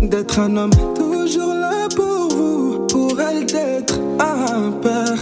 D'être 0.00 0.38
un 0.40 0.56
homme 0.56 0.70
pour 0.94 1.11
d'être 3.40 3.98
un 4.18 4.70
père. 4.82 5.18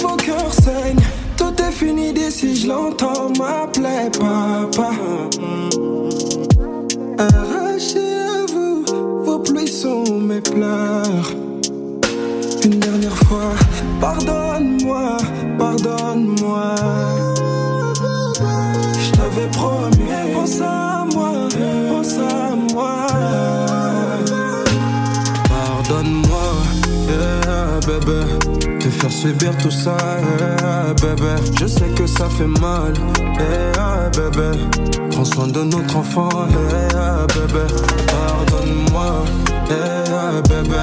Vos 0.00 0.16
cœurs 0.16 0.52
saignent, 0.52 1.04
tout 1.36 1.54
est 1.62 1.72
fini 1.72 2.12
d'ici, 2.12 2.56
je 2.56 2.68
l'entends 2.68 3.30
m'appeler 3.38 4.10
papa. 4.18 4.90
Arraché 7.18 8.06
à 8.22 8.46
vous, 8.52 8.84
vos 9.24 9.38
pluies 9.40 9.68
sont 9.68 10.04
mes 10.20 10.40
pleurs. 10.40 11.30
Une 12.64 12.78
dernière 12.78 13.16
fois, 13.16 13.52
pardonne-moi, 14.00 15.16
pardonne-moi. 15.58 16.74
Je 19.02 19.10
t'avais 19.12 19.50
promis, 19.52 20.34
pense 20.34 20.60
à 20.60 20.85
Te 28.00 28.88
faire 28.90 29.10
subir 29.10 29.56
tout 29.56 29.70
ça, 29.70 29.96
yeah, 30.38 30.92
bébé. 31.00 31.34
Je 31.58 31.66
sais 31.66 31.88
que 31.96 32.06
ça 32.06 32.28
fait 32.28 32.46
mal, 32.46 32.92
yeah, 33.38 34.10
bébé. 34.10 34.58
Prends 35.10 35.24
soin 35.24 35.46
de 35.46 35.62
notre 35.62 35.96
enfant, 35.96 36.28
yeah, 36.92 37.26
bébé. 37.34 37.66
Pardonne-moi, 38.06 39.24
yeah, 39.70 40.42
bébé. 40.42 40.76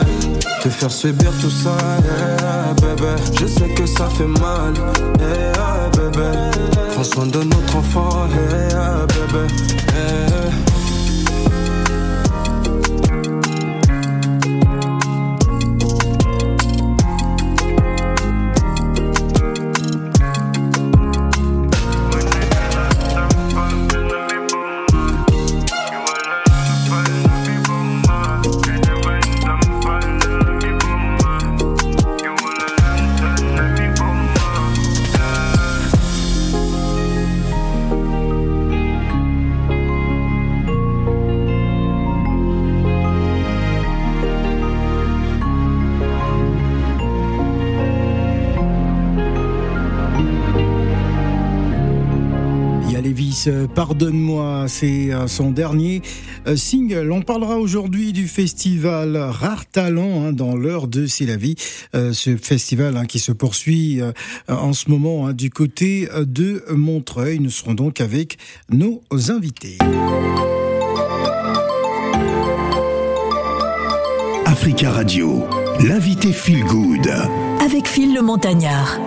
Te 0.63 0.69
faire 0.69 0.91
subir 0.91 1.31
tout 1.39 1.51
ça, 1.51 1.77
bébé. 2.81 3.15
Je 3.39 3.45
sais 3.45 3.69
que 3.69 3.85
ça 3.85 4.07
fait 4.17 4.25
mal, 4.25 4.73
bébé. 5.93 6.31
Prends 6.93 7.03
soin 7.03 7.27
de 7.27 7.43
notre 7.43 7.75
enfant, 7.75 8.27
bébé. 9.07 9.47
Pardonne-moi, 53.73 54.65
c'est 54.67 55.13
euh, 55.13 55.27
son 55.27 55.51
dernier 55.51 56.01
euh, 56.47 56.55
single. 56.55 57.11
On 57.11 57.21
parlera 57.21 57.57
aujourd'hui 57.57 58.13
du 58.13 58.27
festival 58.27 59.17
Rare 59.17 59.65
Talent 59.65 60.25
hein, 60.25 60.33
dans 60.33 60.55
l'heure 60.55 60.87
de 60.87 61.05
C'est 61.05 61.25
la 61.25 61.37
vie. 61.37 61.55
Euh, 61.95 62.13
ce 62.13 62.37
festival 62.37 62.97
hein, 62.97 63.05
qui 63.05 63.19
se 63.19 63.31
poursuit 63.31 64.01
euh, 64.01 64.11
en 64.47 64.73
ce 64.73 64.89
moment 64.89 65.27
hein, 65.27 65.33
du 65.33 65.49
côté 65.49 66.07
de 66.17 66.63
Montreuil. 66.71 67.39
Nous 67.39 67.49
serons 67.49 67.73
donc 67.73 68.01
avec 68.01 68.37
nos 68.69 69.01
invités. 69.29 69.77
Africa 74.45 74.91
Radio, 74.91 75.43
l'invité 75.79 76.31
Feel 76.31 76.63
Good. 76.65 77.07
Avec 77.59 77.87
Phil 77.87 78.13
le 78.13 78.21
Montagnard. 78.21 78.99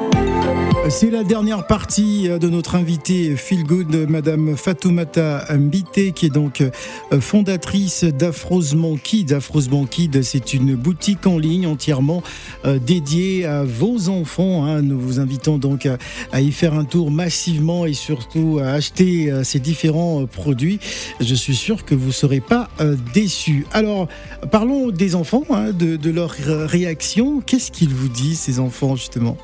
C'est 0.88 1.10
la 1.10 1.24
dernière 1.24 1.66
partie 1.66 2.28
de 2.28 2.48
notre 2.48 2.76
invité 2.76 3.34
Feel 3.34 3.64
Good, 3.64 4.08
Madame 4.08 4.56
Fatoumata 4.56 5.44
Mbité, 5.54 6.12
qui 6.12 6.26
est 6.26 6.30
donc 6.30 6.60
euh, 6.60 7.20
fondatrice 7.20 8.04
d'Afrosement 8.04 8.96
Kid. 8.96 9.32
Afrosement 9.32 9.84
Kid, 9.84 10.22
c'est 10.22 10.54
une 10.54 10.76
boutique 10.76 11.26
en 11.26 11.38
ligne 11.38 11.66
entièrement 11.66 12.22
euh, 12.64 12.78
dédiée 12.78 13.44
à 13.44 13.64
vos 13.64 14.08
enfants. 14.08 14.64
hein. 14.64 14.80
Nous 14.80 14.98
vous 14.98 15.18
invitons 15.18 15.58
donc 15.58 15.88
à, 16.32 16.40
y 16.40 16.52
faire 16.52 16.72
un 16.74 16.84
tour 16.84 17.10
massivement 17.10 17.84
et 17.84 17.92
surtout 17.92 18.60
à 18.62 18.68
acheter 18.68 19.30
euh, 19.30 19.42
ces 19.42 19.58
différents 19.58 20.22
euh, 20.22 20.26
produits. 20.26 20.78
Je 21.18 21.34
suis 21.34 21.56
sûr 21.56 21.84
que 21.84 21.96
vous 21.96 22.08
ne 22.08 22.12
serez 22.12 22.40
pas 22.40 22.68
euh, 22.80 22.96
déçus. 23.12 23.66
Alors, 23.72 24.06
parlons 24.52 24.90
des 24.90 25.16
enfants, 25.16 25.42
hein, 25.50 25.72
de, 25.72 26.10
leur 26.10 26.36
euh, 26.46 26.64
réaction. 26.64 27.40
Qu'est-ce 27.44 27.72
qu'ils 27.72 27.92
vous 27.92 28.08
disent, 28.08 28.38
ces 28.38 28.60
enfants, 28.60 28.94
justement? 28.94 29.36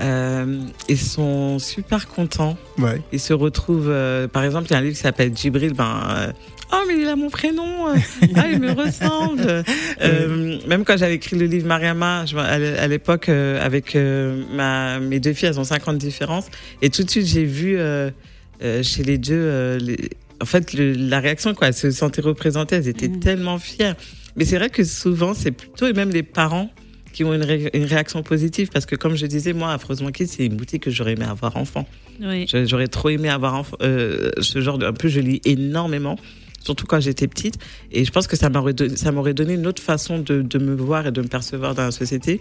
Euh, 0.00 0.58
ils 0.88 0.98
sont 0.98 1.58
super 1.58 2.08
contents. 2.08 2.56
Ouais. 2.78 3.00
Ils 3.12 3.20
se 3.20 3.32
retrouvent, 3.32 3.90
euh, 3.90 4.26
par 4.28 4.42
exemple, 4.44 4.66
il 4.68 4.72
y 4.72 4.74
a 4.74 4.78
un 4.78 4.82
livre 4.82 4.94
qui 4.96 5.00
s'appelle 5.02 5.36
Djibril. 5.36 5.72
Ben, 5.74 6.00
euh, 6.10 6.32
oh, 6.72 6.82
mais 6.88 6.96
il 7.00 7.06
a 7.06 7.14
mon 7.16 7.30
prénom. 7.30 7.86
ah, 8.34 8.44
il 8.50 8.58
me 8.60 8.72
ressemble. 8.72 9.62
Même 10.68 10.84
quand 10.84 10.96
j'avais 10.96 11.14
écrit 11.14 11.36
le 11.38 11.46
livre 11.46 11.66
Mariama, 11.66 12.24
je, 12.26 12.36
à 12.36 12.58
l'é- 12.58 12.76
à 12.78 12.88
l'époque, 12.88 13.28
avec 13.28 13.96
ma, 13.96 14.98
mes 15.00 15.20
deux 15.20 15.32
filles, 15.32 15.48
elles 15.50 15.60
ont 15.60 15.64
50 15.64 15.98
différences. 15.98 16.46
Et 16.82 16.90
tout 16.90 17.02
de 17.04 17.10
suite, 17.10 17.26
j'ai 17.26 17.44
vu 17.44 17.78
chez 18.82 19.02
les 19.04 19.18
deux, 19.18 19.76
les- 19.80 20.10
en 20.40 20.46
fait, 20.46 20.72
le- 20.74 20.92
la 20.94 21.20
réaction, 21.20 21.54
quoi. 21.54 21.68
Elles 21.68 21.74
se 21.74 21.90
sentaient 21.92 22.20
représentées. 22.20 22.76
Elles 22.76 22.88
étaient 22.88 23.08
tellement 23.08 23.58
fières. 23.58 23.94
Mais 24.36 24.44
c'est 24.44 24.56
vrai 24.58 24.68
que 24.70 24.82
souvent, 24.82 25.32
c'est 25.34 25.52
plutôt, 25.52 25.86
et 25.86 25.92
même 25.92 26.10
les 26.10 26.24
parents, 26.24 26.68
qui 27.14 27.24
ont 27.24 27.32
une, 27.32 27.42
ré- 27.44 27.70
une 27.72 27.84
réaction 27.84 28.22
positive. 28.22 28.68
Parce 28.70 28.84
que 28.84 28.96
comme 28.96 29.14
je 29.16 29.24
disais 29.26 29.54
moi 29.54 29.72
Affreusement 29.72 30.10
Kids 30.10 30.26
c'est 30.26 30.44
une 30.44 30.56
boutique 30.56 30.82
que 30.82 30.90
j'aurais 30.90 31.12
aimé 31.12 31.24
avoir 31.24 31.56
enfant. 31.56 31.88
Oui. 32.20 32.46
J'aurais 32.66 32.88
trop 32.88 33.08
aimé 33.08 33.30
avoir 33.30 33.64
euh, 33.80 34.30
ce 34.40 34.60
genre 34.60 34.76
de 34.78 34.84
un 34.86 34.92
peu 34.92 35.08
je 35.08 35.20
lis 35.20 35.40
énormément 35.46 36.16
surtout 36.60 36.86
quand 36.86 36.98
j'étais 37.00 37.28
petite. 37.28 37.56
Et 37.92 38.04
je 38.04 38.10
pense 38.10 38.26
que 38.26 38.36
ça 38.36 38.48
m'aurait 38.48 38.72
don- 38.72 39.32
donné 39.34 39.54
une 39.54 39.66
autre 39.66 39.82
façon 39.82 40.18
de, 40.18 40.40
de 40.42 40.58
me 40.58 40.74
voir 40.74 41.06
et 41.06 41.12
de 41.12 41.20
me 41.22 41.28
percevoir 41.28 41.74
dans 41.74 41.82
la 41.84 41.90
société 41.90 42.40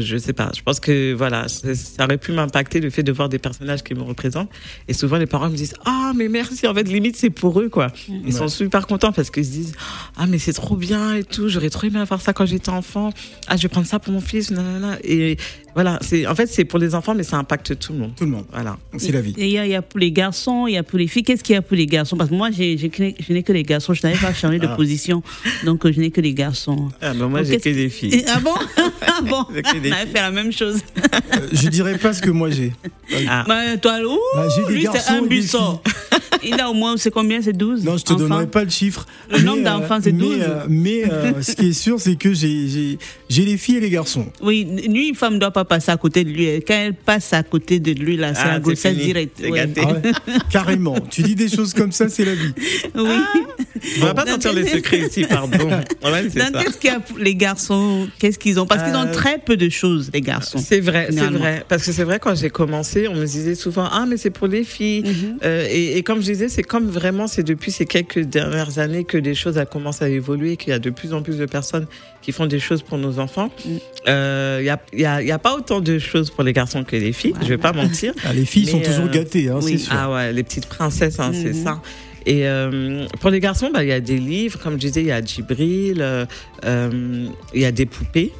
je 0.00 0.16
sais 0.16 0.32
pas. 0.32 0.50
Je 0.56 0.62
pense 0.62 0.80
que 0.80 1.12
voilà 1.12 1.48
ça 1.48 2.04
aurait 2.04 2.18
pu 2.18 2.32
m'impacter 2.32 2.80
le 2.80 2.90
fait 2.90 3.02
de 3.02 3.12
voir 3.12 3.28
des 3.28 3.38
personnages 3.38 3.82
qui 3.82 3.94
me 3.94 4.02
représentent. 4.02 4.50
Et 4.88 4.94
souvent 4.94 5.16
les 5.16 5.26
parents 5.26 5.48
me 5.48 5.56
disent 5.56 5.74
ah 5.84 6.12
mais 6.16 6.28
merci. 6.28 6.66
En 6.66 6.74
fait 6.74 6.84
limite 6.84 7.16
c'est 7.16 7.30
pour 7.30 7.60
eux 7.60 7.68
quoi. 7.68 7.88
Ils 8.08 8.32
sont 8.32 8.48
super 8.48 8.86
contents 8.86 9.12
parce 9.12 9.30
qu'ils 9.30 9.46
se 9.46 9.50
disent 9.50 9.74
ah 10.16 10.26
mais 10.26 10.38
c'est 10.38 10.52
trop 10.52 10.76
bien 10.76 11.14
et 11.14 11.24
tout. 11.24 11.48
J'aurais 11.48 11.70
trop 11.70 11.86
aimé 11.86 11.98
avoir 11.98 12.20
ça 12.20 12.32
quand 12.32 12.46
j'étais 12.46 12.70
enfant. 12.70 13.12
Ah 13.48 13.56
je 13.56 13.62
vais 13.62 13.68
prendre 13.68 13.86
ça 13.86 13.98
pour 13.98 14.12
mon 14.12 14.20
fils. 14.20 14.50
Nanana. 14.50 14.98
et 15.02 15.36
voilà 15.74 15.98
c'est 16.02 16.26
en 16.26 16.34
fait 16.34 16.46
c'est 16.46 16.64
pour 16.64 16.78
les 16.78 16.94
enfants 16.94 17.14
mais 17.14 17.22
ça 17.22 17.36
impacte 17.36 17.78
tout 17.78 17.92
le 17.92 17.98
monde 18.00 18.12
Tout 18.16 18.24
le 18.24 18.30
monde. 18.30 18.44
voilà 18.52 18.76
C'est 18.96 19.12
la 19.12 19.20
vie. 19.20 19.34
Et 19.36 19.46
il 19.46 19.50
y, 19.52 19.58
a- 19.58 19.66
il 19.66 19.70
y 19.72 19.74
a 19.74 19.82
pour 19.82 19.98
les 20.00 20.12
garçons, 20.12 20.66
il 20.66 20.74
y 20.74 20.76
a 20.76 20.82
pour 20.82 20.98
les 20.98 21.06
filles. 21.08 21.22
Qu'est-ce 21.24 21.42
qu'il 21.42 21.54
y 21.54 21.58
a 21.58 21.62
pour 21.62 21.76
les 21.76 21.86
garçons? 21.86 22.16
Parce 22.16 22.30
que 22.30 22.34
moi, 22.34 22.50
j'ai- 22.50 22.76
j'ai 22.78 22.88
que- 22.88 23.12
je 23.18 23.32
n'ai 23.32 23.42
que 23.42 23.52
les 23.52 23.62
garçons. 23.62 23.92
Je 23.94 24.02
n'avais 24.06 24.18
pas 24.18 24.32
changé 24.32 24.58
de 24.58 24.66
position. 24.68 25.22
Donc, 25.64 25.84
euh, 25.84 25.92
je 25.92 26.00
n'ai 26.00 26.10
que 26.10 26.20
les 26.20 26.34
garçons. 26.34 26.88
ah, 27.00 27.12
ben 27.14 27.28
moi 27.28 27.40
Donc, 27.42 27.48
j'ai 27.50 27.58
que 27.58 27.68
des 27.68 27.88
filles 27.88 28.24
ah 28.28 28.40
bon? 28.40 28.54
Ah 29.06 29.20
bon? 29.22 29.44
On 29.50 29.54
avait 29.54 30.06
fait 30.06 30.14
la 30.14 30.30
même 30.30 30.50
chose. 30.52 30.78
Euh, 30.96 31.38
je 31.52 31.68
dirais 31.68 31.98
pas 31.98 32.12
ce 32.12 32.22
que 32.22 32.30
moi 32.30 32.50
j'ai. 32.50 32.72
ah. 33.28 33.44
Bah, 33.46 33.76
toi, 33.80 33.98
ouh, 34.04 34.18
Bah, 34.34 34.48
j'ai 34.54 34.64
des 34.64 34.72
lui, 34.74 34.86
c'est 34.86 34.92
garçons 34.92 35.12
un 35.22 35.26
buisson. 35.26 35.80
Il 36.42 36.60
a 36.60 36.68
au 36.70 36.74
moins, 36.74 36.96
c'est 36.96 37.10
combien? 37.10 37.40
C'est 37.40 37.52
12 37.56 37.84
Non, 37.84 37.96
je 37.96 38.04
te 38.04 38.12
enfants? 38.12 38.22
donnerai 38.28 38.46
pas 38.46 38.64
le 38.64 38.70
chiffre. 38.70 39.06
Le 39.30 39.40
nombre 39.40 39.62
Mais, 39.62 39.68
euh, 39.68 39.78
d'enfants, 39.78 39.98
c'est 40.02 40.12
mais, 40.12 40.18
12. 40.18 40.36
euh, 40.40 40.66
Mais 40.68 41.10
euh, 41.10 41.42
ce 41.42 41.52
qui 41.52 41.68
est 41.68 41.72
sûr, 41.72 41.98
c'est 42.00 42.16
que 42.16 42.32
j'ai- 42.34 42.68
j'ai 42.68 42.98
j'ai 43.28 43.44
les 43.44 43.56
filles 43.56 43.76
et 43.76 43.80
les 43.80 43.90
garçons. 43.90 44.26
Oui, 44.42 44.66
lui, 44.88 45.08
une 45.08 45.14
femme 45.14 45.34
ne 45.34 45.38
doit 45.38 45.50
pas 45.50 45.64
passer 45.64 45.90
à 45.90 45.96
côté 45.96 46.24
de 46.24 46.30
lui. 46.30 46.46
Quand 46.66 46.74
elle 46.74 46.94
passe 46.94 47.32
à 47.32 47.42
côté 47.42 47.80
de 47.80 47.92
lui, 47.92 48.16
là, 48.16 48.34
c'est 48.34 48.42
Ah, 48.44 48.54
un 48.54 48.60
grossesse 48.60 48.96
directe. 48.96 49.36
C'est 49.40 49.50
Ouais. 49.50 49.58
gâté. 49.58 49.80
Ah 49.84 49.92
ouais, 49.92 50.12
carrément. 50.50 50.96
Tu 51.10 51.22
dis 51.22 51.34
des 51.34 51.48
choses 51.48 51.72
comme 51.74 51.92
ça, 51.92 52.08
c'est 52.08 52.24
la 52.24 52.34
vie. 52.34 52.52
Oui. 52.94 53.02
on 54.00 54.04
va 54.06 54.14
pas 54.14 54.26
sortir 54.26 54.52
les 54.52 54.66
secrets 54.66 55.00
ici 55.00 55.24
pardon 55.28 55.58
ouais, 55.68 56.28
qu'est-ce 56.32 56.78
qu'il 56.78 56.90
y 56.90 56.92
a 56.92 57.00
pour 57.00 57.18
les 57.18 57.34
garçons? 57.34 58.08
Qu'est-ce 58.18 58.38
qu'ils 58.38 58.58
ont? 58.60 58.66
Parce 58.66 58.82
qu'ils 58.82 58.94
ont 58.96 59.06
Euh, 59.06 59.12
très 59.12 59.38
peu 59.38 59.56
de 59.56 59.68
choses, 59.68 60.10
les 60.14 60.20
garçons. 60.20 60.58
C'est 60.58 60.80
vrai, 60.80 61.08
c'est 61.10 61.20
vrai. 61.26 61.64
Parce 61.68 61.84
que 61.84 61.92
c'est 61.92 62.04
vrai, 62.04 62.18
quand 62.18 62.34
j'ai 62.34 62.50
commencé, 62.50 63.08
on 63.08 63.14
me 63.14 63.26
disait 63.26 63.54
souvent, 63.54 63.88
ah, 63.90 64.06
mais 64.08 64.16
c'est 64.16 64.30
pour 64.30 64.46
les 64.46 64.64
filles. 64.64 65.02
Mhm. 65.04 65.38
Euh, 65.44 65.66
et, 65.70 65.98
et 65.98 66.02
comme 66.02 66.20
je 66.20 66.26
disais, 66.32 66.48
c'est 66.48 66.62
comme 66.62 66.86
vraiment, 66.88 67.26
c'est 67.26 67.42
depuis 67.42 67.70
ces 67.72 67.84
quelques 67.86 68.20
dernières 68.20 68.78
années 68.78 69.04
que 69.04 69.16
les 69.18 69.34
choses 69.34 69.58
ont 69.58 69.64
commencé 69.66 70.04
à 70.04 70.08
évoluer, 70.08 70.56
qu'il 70.56 70.70
y 70.70 70.72
a 70.72 70.78
de 70.78 70.90
plus 70.90 71.12
en 71.12 71.22
plus 71.22 71.36
de 71.38 71.46
personnes 71.46 71.86
qui 72.24 72.32
font 72.32 72.46
des 72.46 72.58
choses 72.58 72.82
pour 72.82 72.96
nos 72.98 73.18
enfants. 73.18 73.50
Mm. 73.64 73.70
Euh, 74.08 74.58
Il 74.62 74.66
y, 74.66 74.70
a, 74.70 74.80
il 74.92 75.00
y, 75.00 75.04
a, 75.06 75.22
y 75.22 75.30
a 75.30 75.38
pas 75.38 75.54
autant 75.56 75.80
de 75.80 75.98
choses 75.98 76.30
pour 76.30 76.42
les 76.42 76.52
garçons 76.52 76.82
que 76.84 76.96
les 76.96 77.12
filles, 77.12 77.34
je 77.42 77.48
vais 77.48 77.58
pas 77.58 77.72
mentir. 77.72 78.14
Ah, 78.24 78.32
les 78.32 78.44
filles 78.46 78.66
sont 78.66 78.80
toujours 78.80 79.06
euh, 79.06 79.08
gâtées, 79.12 79.48
hein, 79.48 79.58
oui. 79.62 79.72
c'est 79.72 79.84
sûr. 79.86 79.92
Ah 79.96 80.10
ouais, 80.12 80.32
les 80.32 80.42
petites 80.42 80.66
princesses, 80.66 81.20
hein, 81.20 81.32
c'est 81.34 81.54
Mhm. 81.54 81.64
ça. 81.64 81.82
Et 82.26 82.46
euh, 82.48 83.06
pour 83.20 83.28
les 83.28 83.38
garçons, 83.40 83.70
bah, 83.72 83.84
il 83.84 83.88
y 83.90 83.92
a 83.92 84.00
des 84.00 84.16
livres, 84.16 84.58
comme 84.58 84.74
je 84.74 84.86
disais, 84.86 85.02
il 85.02 85.08
y 85.08 85.12
a 85.12 85.20
Djibril, 85.22 85.98
euh, 86.00 86.24
euh, 86.64 87.26
il 87.52 87.60
y 87.60 87.66
a 87.66 87.72
des 87.72 87.84
poupées. 87.84 88.32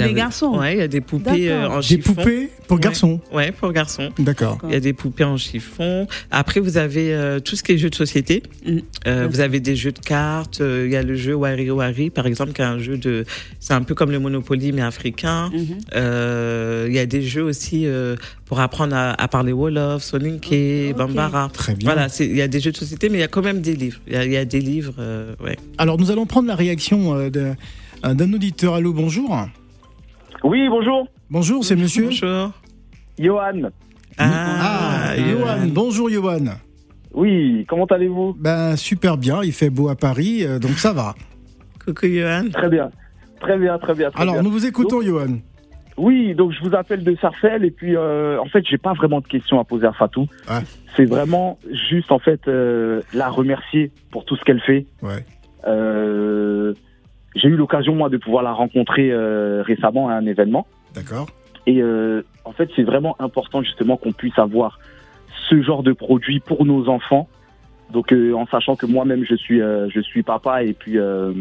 Pour 0.00 0.06
les 0.08 0.12
garçons. 0.14 0.58
Ouais, 0.58 0.74
il 0.74 0.78
y 0.78 0.82
a 0.82 0.88
des 0.88 1.00
poupées 1.00 1.50
euh, 1.50 1.68
en 1.68 1.76
Des 1.76 1.82
chiffon. 1.82 2.14
poupées 2.14 2.50
pour 2.68 2.78
garçons. 2.78 3.20
Ouais, 3.32 3.52
pour 3.52 3.72
garçons. 3.72 4.10
D'accord. 4.18 4.58
Il 4.64 4.70
y 4.72 4.74
a 4.76 4.80
des 4.80 4.92
poupées 4.92 5.24
en 5.24 5.36
chiffon. 5.36 6.06
Après, 6.30 6.60
vous 6.60 6.76
avez 6.76 7.14
euh, 7.14 7.38
tout 7.40 7.56
ce 7.56 7.62
qui 7.62 7.72
est 7.72 7.78
jeux 7.78 7.90
de 7.90 7.94
société. 7.94 8.42
Mm. 8.66 8.78
Euh, 9.06 9.28
vous 9.30 9.40
avez 9.40 9.60
des 9.60 9.76
jeux 9.76 9.92
de 9.92 9.98
cartes. 9.98 10.60
euh, 10.60 10.84
Il 10.86 10.92
y 10.92 10.96
a 10.96 11.02
le 11.02 11.14
jeu 11.14 11.34
Wari 11.34 11.70
Wari, 11.70 12.10
par 12.10 12.26
exemple, 12.26 12.52
qui 12.52 12.62
est 12.62 12.64
un 12.64 12.78
jeu 12.78 12.96
de. 12.98 13.24
C'est 13.60 13.74
un 13.74 13.82
peu 13.82 13.94
comme 13.94 14.10
le 14.10 14.18
Monopoly, 14.18 14.72
mais 14.72 14.82
africain. 14.82 15.50
Mhm. 15.54 15.78
Euh, 15.94 16.86
Il 16.88 16.94
y 16.94 16.98
a 16.98 17.06
des 17.06 17.22
jeux 17.22 17.42
aussi 17.44 17.86
euh, 17.86 18.16
pour 18.46 18.60
apprendre 18.60 18.94
à, 18.96 19.10
à 19.12 19.28
parler 19.28 19.52
Wolof, 19.52 20.02
Soninke, 20.02 20.90
Ok. 20.90 20.96
Bambara. 20.96 21.48
Très 21.52 21.74
bien. 21.74 21.92
Voilà, 21.92 22.08
il 22.20 22.36
y 22.36 22.42
a 22.42 22.48
des 22.48 22.60
jeux 22.60 22.72
de 22.72 22.76
société, 22.76 23.08
mais 23.08 23.18
il 23.18 23.20
y 23.20 23.24
a 23.24 23.28
quand 23.28 23.42
même 23.42 23.60
des 23.60 23.74
livres. 23.76 24.00
Il 24.06 24.12
y 24.14 24.16
a, 24.16 24.24
il 24.24 24.32
y 24.32 24.36
a 24.36 24.44
des 24.44 24.60
livres, 24.60 24.94
euh, 24.98 25.34
ouais. 25.42 25.56
Alors, 25.78 25.98
nous 25.98 26.10
allons 26.10 26.26
prendre 26.26 26.48
la 26.48 26.54
réaction 26.56 27.28
de- 27.30 27.52
d'un 28.02 28.32
auditeur. 28.32 28.74
Allô, 28.74 28.92
bonjour. 28.92 29.46
Oui, 30.44 30.68
bonjour. 30.68 31.08
Bonjour, 31.30 31.64
c'est 31.64 31.74
monsieur 31.74 32.04
Bonjour. 32.04 32.50
Johan. 33.18 33.70
Ah, 34.18 35.14
Johan. 35.16 35.68
Bonjour, 35.68 36.10
Johan. 36.10 36.44
Oui, 37.14 37.64
comment 37.66 37.86
allez-vous? 37.86 38.36
Ben, 38.38 38.76
super 38.76 39.16
bien. 39.16 39.42
Il 39.42 39.52
fait 39.54 39.70
beau 39.70 39.88
à 39.88 39.96
Paris, 39.96 40.44
euh, 40.44 40.58
donc 40.58 40.72
ça 40.72 40.92
va. 40.92 41.14
Coucou 41.82 42.06
Johan. 42.08 42.50
Très 42.52 42.68
bien. 42.68 42.90
Très 43.40 43.56
bien, 43.56 43.78
très 43.78 43.94
bien. 43.94 44.10
Très 44.10 44.22
Alors, 44.22 44.34
bien. 44.34 44.42
nous 44.42 44.50
vous 44.50 44.66
écoutons, 44.66 45.00
Johan. 45.00 45.38
Oui, 45.96 46.34
donc 46.34 46.52
je 46.52 46.60
vous 46.68 46.74
appelle 46.74 47.04
de 47.04 47.16
Sarcelles 47.16 47.64
et 47.64 47.70
puis 47.70 47.96
euh, 47.96 48.38
en 48.38 48.46
fait, 48.46 48.66
j'ai 48.68 48.78
pas 48.78 48.92
vraiment 48.92 49.20
de 49.20 49.26
questions 49.26 49.58
à 49.60 49.64
poser 49.64 49.86
à 49.86 49.92
Fatou. 49.92 50.26
Ouais. 50.50 50.60
C'est 50.94 51.06
vraiment 51.06 51.58
juste 51.90 52.12
en 52.12 52.18
fait 52.18 52.48
euh, 52.48 53.00
la 53.14 53.30
remercier 53.30 53.92
pour 54.10 54.26
tout 54.26 54.36
ce 54.36 54.44
qu'elle 54.44 54.60
fait. 54.60 54.84
Ouais. 55.02 55.24
J'ai 57.34 57.48
eu 57.48 57.56
l'occasion 57.56 57.94
moi 57.94 58.08
de 58.08 58.16
pouvoir 58.16 58.42
la 58.42 58.52
rencontrer 58.52 59.10
euh, 59.10 59.62
récemment 59.62 60.08
à 60.08 60.14
un 60.14 60.26
événement 60.26 60.66
D'accord. 60.94 61.26
et 61.66 61.82
euh, 61.82 62.22
en 62.44 62.52
fait, 62.52 62.68
c'est 62.76 62.82
vraiment 62.82 63.16
important 63.18 63.62
justement 63.62 63.96
qu'on 63.96 64.12
puisse 64.12 64.38
avoir 64.38 64.78
ce 65.48 65.60
genre 65.62 65.82
de 65.82 65.92
produit 65.92 66.40
pour 66.40 66.64
nos 66.64 66.88
enfants. 66.88 67.28
Donc 67.90 68.12
euh, 68.12 68.32
en 68.32 68.46
sachant 68.46 68.76
que 68.76 68.86
moi-même 68.86 69.24
je 69.24 69.34
suis 69.34 69.60
euh, 69.60 69.88
je 69.90 70.00
suis 70.00 70.22
papa 70.22 70.62
et 70.64 70.72
puis 70.72 70.98
euh, 70.98 71.32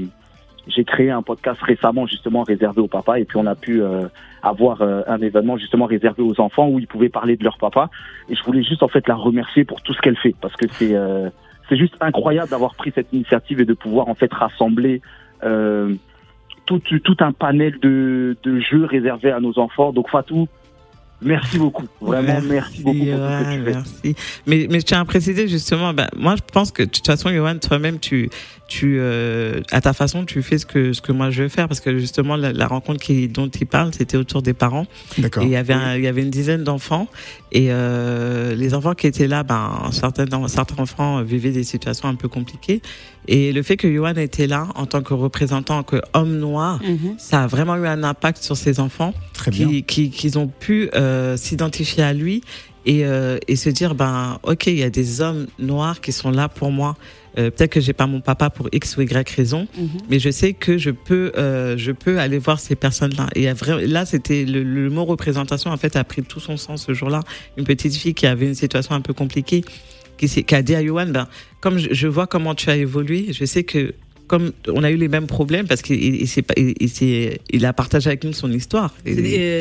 j'ai 0.68 0.84
créé 0.84 1.10
un 1.10 1.22
podcast 1.22 1.62
récemment 1.62 2.06
justement 2.06 2.44
réservé 2.44 2.82
aux 2.82 2.88
papas 2.88 3.16
et 3.16 3.26
puis 3.26 3.38
on 3.38 3.46
a 3.46 3.56
pu 3.56 3.82
euh, 3.82 4.08
avoir 4.42 4.82
euh, 4.82 5.02
un 5.08 5.22
événement 5.22 5.58
justement 5.58 5.86
réservé 5.86 6.22
aux 6.22 6.40
enfants 6.42 6.68
où 6.68 6.80
ils 6.80 6.88
pouvaient 6.88 7.10
parler 7.10 7.38
de 7.38 7.44
leur 7.44 7.58
papa 7.58 7.90
et 8.30 8.36
je 8.36 8.44
voulais 8.44 8.64
juste 8.64 8.84
en 8.84 8.88
fait 8.90 9.08
la 9.08 9.16
remercier 9.16 9.64
pour 9.64 9.82
tout 9.82 9.94
ce 9.94 10.02
qu'elle 10.02 10.18
fait 10.18 10.36
parce 10.42 10.56
que 10.56 10.68
c'est 10.72 10.96
euh, 10.96 11.30
c'est 11.70 11.78
juste 11.78 11.96
incroyable 12.02 12.50
d'avoir 12.50 12.76
pris 12.76 12.92
cette 12.94 13.12
initiative 13.14 13.62
et 13.62 13.66
de 13.66 13.74
pouvoir 13.74 14.10
en 14.10 14.16
fait 14.16 14.32
rassembler 14.34 15.02
euh, 15.46 15.96
tout, 16.66 16.80
tout 16.80 17.18
un 17.20 17.32
panel 17.32 17.80
de, 17.82 18.38
de 18.44 18.60
jeux 18.60 18.86
réservés 18.86 19.32
à 19.32 19.40
nos 19.40 19.58
enfants. 19.60 19.92
Donc 19.92 20.10
Fatou, 20.10 20.48
merci 21.22 21.58
beaucoup. 21.58 21.86
Vraiment, 22.02 22.40
merci, 22.48 22.84
beaucoup 22.84 22.98
pour 22.98 23.06
tout 23.06 23.12
ce 23.12 23.12
que 23.12 23.18
Johan, 23.18 23.40
tu 23.40 23.64
fais. 23.64 23.72
merci. 23.74 24.16
Mais, 24.48 24.68
mais 24.70 24.80
je 24.80 24.86
tiens 24.86 25.02
à 25.02 25.06
préciser 25.06 25.48
justement, 25.48 25.94
ben, 25.94 26.08
moi 26.16 26.36
je 26.36 26.42
pense 26.52 26.72
que 26.72 26.84
de 26.84 26.90
toute 26.90 27.06
façon, 27.06 27.30
Johan, 27.30 27.58
toi-même, 27.58 28.00
tu, 28.00 28.30
tu, 28.74 28.98
euh, 29.00 29.62
à 29.72 29.82
ta 29.82 29.94
façon, 29.94 30.26
tu 30.26 30.42
fais 30.42 30.58
ce 30.58 30.66
que, 30.66 30.94
ce 30.94 31.02
que 31.02 31.12
moi 31.12 31.30
je 31.30 31.44
veux 31.44 31.50
faire 31.50 31.68
parce 31.68 31.80
que 31.80 31.98
justement, 32.00 32.36
la, 32.36 32.52
la 32.54 32.68
rencontre 32.68 33.00
qui, 33.06 33.28
dont 33.28 33.48
il 33.50 33.68
parle, 33.68 33.92
c'était 33.94 34.18
autour 34.18 34.42
des 34.42 34.54
parents. 34.54 34.88
D'accord. 35.18 35.44
Et 35.44 35.46
il 35.48 35.52
y 35.52 35.56
avait, 35.56 35.74
un- 35.74 35.96
il 35.96 36.04
y 36.04 36.08
avait 36.08 36.24
une 36.24 36.30
dizaine 36.32 36.64
d'enfants 36.64 37.08
et 37.52 37.68
euh, 37.72 38.56
les 38.56 38.74
enfants 38.74 38.94
qui 38.96 39.06
étaient 39.08 39.28
là, 39.28 39.44
ben, 39.44 39.90
certains, 39.92 40.26
certains 40.48 40.82
enfants 40.82 41.22
vivaient 41.22 41.52
des 41.52 41.64
situations 41.64 42.08
un 42.10 42.16
peu 42.16 42.28
compliquées. 42.28 42.82
Et 43.28 43.54
le 43.54 43.62
fait 43.64 43.78
que 43.78 43.88
Johan 43.94 44.16
était 44.16 44.48
là 44.48 44.68
en 44.76 44.86
tant 44.86 45.02
que 45.02 45.14
représentant, 45.14 45.84
que 45.84 46.02
homme 46.14 46.38
noir, 46.38 46.82
Mhm. 46.84 47.16
ça 47.18 47.44
a 47.44 47.48
vraiment 47.48 47.76
eu 47.78 47.86
un 47.88 48.04
impact 48.04 48.44
sur 48.44 48.58
ces 48.58 48.80
enfants 48.80 49.14
Très 49.34 49.52
bien. 49.52 49.68
qui, 49.68 49.84
qui, 49.84 50.10
qu'ils 50.10 50.38
ont 50.40 50.48
pu 50.48 50.90
euh, 50.96 51.38
s'identifier 51.38 52.04
à 52.04 52.14
lui 52.14 52.42
et, 52.86 53.06
euh, 53.06 53.38
et 53.48 53.56
se 53.56 53.70
dire 53.70 53.96
ben 53.96 54.40
ok 54.44 54.68
il 54.68 54.80
y 54.80 54.84
a 54.84 54.90
des 54.90 55.22
hommes 55.22 55.48
noirs 55.58 56.02
qui 56.02 56.12
sont 56.12 56.32
là 56.32 56.50
pour 56.50 56.70
moi 56.72 56.98
Euh, 57.40 57.50
peut-être 57.50 57.72
que 57.72 57.82
j'ai 57.82 57.94
pas 57.94 58.06
mon 58.06 58.22
papa 58.22 58.50
pour 58.52 58.70
x 58.72 58.96
ou 58.98 59.02
y 59.02 59.30
raison 59.36 59.68
Mhm. 59.78 59.88
mais 60.10 60.20
je 60.20 60.30
sais 60.30 60.54
que 60.54 60.78
je 60.78 60.92
peux 60.92 61.32
euh, 61.36 61.76
je 61.78 61.92
peux 61.92 62.20
aller 62.20 62.38
voir 62.38 62.60
ces 62.60 62.76
personnes 62.76 63.14
là 63.18 63.28
et 63.36 63.46
là 63.88 64.06
c'était 64.06 64.46
le, 64.46 64.62
le 64.64 64.90
mot 64.92 65.04
représentation 65.06 65.72
en 65.72 65.78
fait 65.78 65.96
a 65.96 66.04
pris 66.04 66.22
tout 66.22 66.40
son 66.40 66.58
sens 66.58 66.86
ce 66.86 66.94
jour-là 66.94 67.22
une 67.58 67.64
petite 67.64 67.96
fille 67.96 68.14
qui 68.14 68.28
avait 68.28 68.46
une 68.46 68.54
situation 68.56 68.94
un 68.94 69.02
peu 69.02 69.14
compliquée 69.14 69.64
qui, 70.18 70.28
qui 70.44 70.56
a 70.56 70.62
dit 70.62 70.76
à 70.76 70.82
Yohan 70.84 71.08
ben 71.08 71.28
comme 71.60 71.80
je, 71.80 71.88
je 71.92 72.08
vois 72.08 72.28
comment 72.28 72.54
tu 72.54 72.70
as 72.70 72.76
évolué 72.78 73.28
je 73.32 73.46
sais 73.46 73.64
que 73.64 73.96
comme 74.28 74.52
on 74.68 74.84
a 74.84 74.92
eu 74.92 74.96
les 74.98 75.08
mêmes 75.08 75.28
problèmes 75.28 75.68
parce 75.68 75.82
qu'il 75.82 76.02
il, 76.02 77.66
a 77.66 77.74
partagé 77.74 78.08
avec 78.08 78.24
nous 78.24 78.34
son 78.34 78.52
histoire 78.52 78.94
Et- 79.06 79.16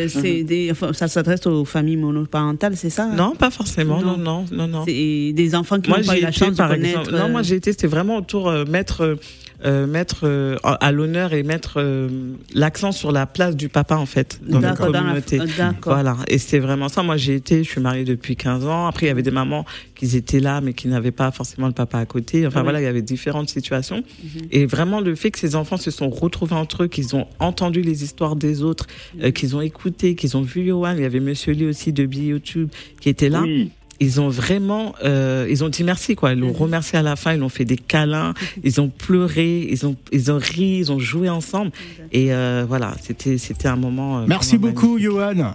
euh, 0.07 0.43
des- 0.45 0.69
enfin, 0.71 0.93
ça 0.93 1.09
s'adresse 1.09 1.47
aux 1.47 1.65
familles 1.65 1.97
monoparentales, 1.97 2.77
c'est 2.77 2.91
ça 2.91 3.07
non, 3.07 3.35
pas 3.35 3.51
forcément. 3.51 4.01
Non, 4.01 4.17
Non. 4.17 4.45
non, 4.51 4.57
non, 4.57 4.69
non. 4.69 4.85
C'est 4.87 5.33
des 5.35 5.55
enfants 5.55 5.81
qui 5.81 5.89
Moi, 5.91 5.99
n'ont 5.99 6.05
pas 6.07 6.13
eu 6.13 6.17
j'ai 6.17 6.23
la 6.23 6.29
été, 6.31 6.39
chance 6.39 6.51
de 6.53 6.57
par 6.57 6.71
connaître. 6.71 7.01
exemple. 7.01 7.17
Non, 7.19 7.29
moi, 7.29 7.41
euh, 7.41 7.45
j'ai 7.45 7.57
été. 7.57 7.73
C'était 7.73 7.87
vraiment 7.87 8.17
autour 8.17 8.49
euh, 8.49 8.65
mettre, 8.65 9.17
euh, 9.65 9.87
mettre 9.87 10.21
euh, 10.25 10.57
à 10.63 10.93
l'honneur 10.93 11.33
et 11.33 11.43
mettre 11.43 11.75
euh, 11.81 12.09
l'accent 12.55 12.93
sur 12.93 13.13
la 13.13 13.27
place 13.27 13.57
du 13.57 13.69
papa 13.69 13.97
en 13.97 14.07
fait 14.07 14.41
dans 14.47 14.61
la 14.61 14.73
dans 14.75 14.87
la- 14.91 14.99
communauté. 15.01 15.41
euh, 15.41 15.47
D'accord. 15.57 15.95
Voilà, 15.95 16.17
et 16.29 16.39
c'est 16.39 16.59
vraiment 16.59 16.89
ça. 16.89 17.03
Moi, 17.03 17.17
j'ai 17.17 17.35
été, 17.35 17.63
je 17.65 17.69
suis 17.71 17.81
mariée 17.81 18.05
depuis 18.05 18.37
15 18.37 18.67
ans. 18.67 18.87
Après, 18.87 19.07
il 19.07 19.09
y 19.09 19.13
avait 19.13 19.23
des 19.23 19.31
mamans 19.31 19.65
qui 19.95 20.17
étaient 20.17 20.41
là, 20.41 20.61
mais 20.61 20.73
qui 20.73 20.89
n'avaient 20.89 21.11
pas 21.13 21.31
forcément 21.31 21.67
le 21.69 21.73
papa 21.73 21.99
à 21.99 22.07
côté. 22.07 22.47
Enfin, 22.47 22.61
Oui. 22.61 22.65
voilà, 22.65 22.81
il 22.81 22.85
y 22.85 22.87
avait 22.89 23.03
différentes 23.03 23.49
situations. 23.51 24.03
Mhm. 24.25 24.43
Et 24.51 24.67
vraiment, 24.67 25.01
le 25.01 25.15
fait 25.15 25.31
que 25.31 25.39
ces 25.39 25.55
enfants 25.55 25.77
se 25.77 25.91
sont 25.91 26.11
retrouvés 26.11 26.57
entre 26.57 26.85
eux, 26.85 26.89
qu'ils 26.89 27.15
ont 27.15 27.27
entendu 27.39 27.83
les 27.83 28.03
histoires 28.05 28.37
des 28.37 28.63
autres, 28.63 28.87
euh, 29.23 29.31
qu'ils 29.31 29.55
ont 29.57 29.61
écouté, 29.61 30.15
qu'ils 30.17 30.37
ont 30.37 30.43
vu 30.43 30.67
Johan. 30.67 30.95
Il 30.97 31.03
y 31.03 31.05
avait 31.05 31.21
Monsieur 31.21 31.53
Lee 31.53 31.67
aussi 31.67 31.93
de 31.93 32.05
Be 32.07 32.15
YouTube 32.17 32.69
qui 33.01 33.09
était 33.09 33.29
là 33.29 33.43
Oui, 33.43 33.71
ils 34.05 34.21
ont 34.21 34.29
vraiment, 34.29 34.95
euh, 35.05 35.47
ils 35.49 35.63
ont 35.65 35.69
dit 35.69 35.85
merci 35.85 36.15
quoi. 36.17 36.33
Ils 36.33 36.39
l'ont 36.41 36.49
Mhm. 36.49 36.57
remercié 36.67 36.99
à 36.99 37.03
la 37.03 37.17
fin, 37.17 37.35
ils 37.35 37.41
l'ont 37.41 37.49
fait 37.49 37.65
des 37.65 37.77
câlins, 37.77 38.35
ils 38.65 38.81
ont 38.81 38.89
pleuré, 38.89 39.67
ils 39.71 39.87
ont, 39.87 39.97
ils 40.11 40.31
ont 40.33 40.39
ri, 40.39 40.79
ils 40.83 40.91
ont 40.93 40.99
joué 40.99 41.29
ensemble. 41.29 41.71
Et 42.13 42.33
euh, 42.35 42.65
voilà, 42.69 42.93
c'était, 43.01 43.39
c'était 43.39 43.69
un 43.69 43.77
moment. 43.77 44.19
euh, 44.21 44.25
Merci 44.29 44.59
beaucoup, 44.59 44.99
Johan. 44.99 45.55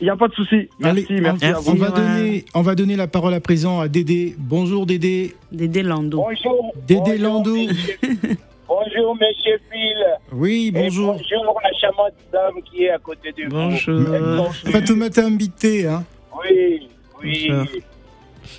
il 0.00 0.04
n'y 0.04 0.10
a 0.10 0.16
pas 0.16 0.28
de 0.28 0.34
souci. 0.34 0.68
Merci, 0.80 1.06
Allez, 1.08 1.20
merci, 1.20 1.44
on, 1.44 1.46
à 1.46 1.50
Merci, 1.52 1.68
on 1.70 1.72
vous. 1.74 1.78
va 1.78 1.90
donner, 1.90 2.44
on 2.54 2.62
va 2.62 2.74
donner 2.74 2.96
la 2.96 3.06
parole 3.06 3.34
à 3.34 3.40
présent 3.40 3.80
à 3.80 3.88
Dédé. 3.88 4.34
Bonjour 4.38 4.84
Dédé. 4.86 5.34
Dédé 5.52 5.82
Lando. 5.82 6.18
Bonjour. 6.18 6.72
Dédé 6.88 7.18
monsieur- 7.18 8.36
Bonjour, 8.66 9.14
monsieur 9.14 9.56
Phil. 9.70 10.04
Oui, 10.32 10.68
Et 10.68 10.70
bonjour. 10.72 11.12
bonjour, 11.12 11.60
la 11.62 11.70
charmante 11.78 12.14
dame 12.32 12.54
qui 12.64 12.84
est 12.84 12.90
à 12.90 12.98
côté 12.98 13.30
de 13.32 13.44
vous. 13.44 13.50
Bonjour. 13.50 14.00
Bonjour. 14.00 14.54
Fatoumata 14.72 15.24
invité, 15.26 15.86
hein. 15.86 16.02
Oui, 16.42 16.88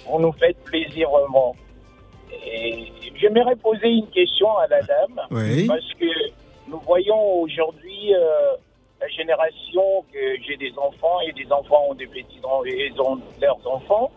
Vous 0.08 0.20
nous 0.20 0.32
faites 0.34 0.58
plaisir 0.64 1.10
vraiment. 1.10 1.56
Et 2.46 2.92
j'aimerais 3.16 3.56
poser 3.56 3.88
une 3.88 4.08
question 4.08 4.58
à 4.58 4.68
la 4.68 4.82
dame. 4.82 5.22
Oui. 5.32 5.68
Parce 5.68 5.94
que 5.94 6.06
nous 6.68 6.80
voyons 6.80 7.42
aujourd'hui 7.42 8.14
euh, 8.14 8.56
la 9.00 9.08
génération 9.08 10.04
que 10.12 10.42
j'ai 10.46 10.58
des 10.58 10.74
enfants 10.78 11.20
et 11.22 11.32
des 11.34 11.52
enfants 11.52 11.86
ont 11.90 11.94
des 11.94 12.08
petits 12.08 12.42
et 12.66 12.88
ils 12.88 13.02
ont 13.02 13.20
leurs 13.42 13.68
enfants. 13.68 14.12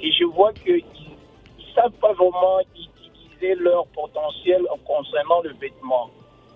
Et 0.00 0.10
je 0.12 0.24
vois 0.24 0.52
qu'ils 0.52 0.76
ne 0.76 1.74
savent 1.74 1.92
pas 2.00 2.12
vraiment 2.12 2.60
utiliser 2.60 3.54
leur 3.56 3.86
potentiel 3.88 4.62
en 4.70 4.78
concernant 4.78 5.40
le 5.42 5.52
vêtement. 5.60 6.10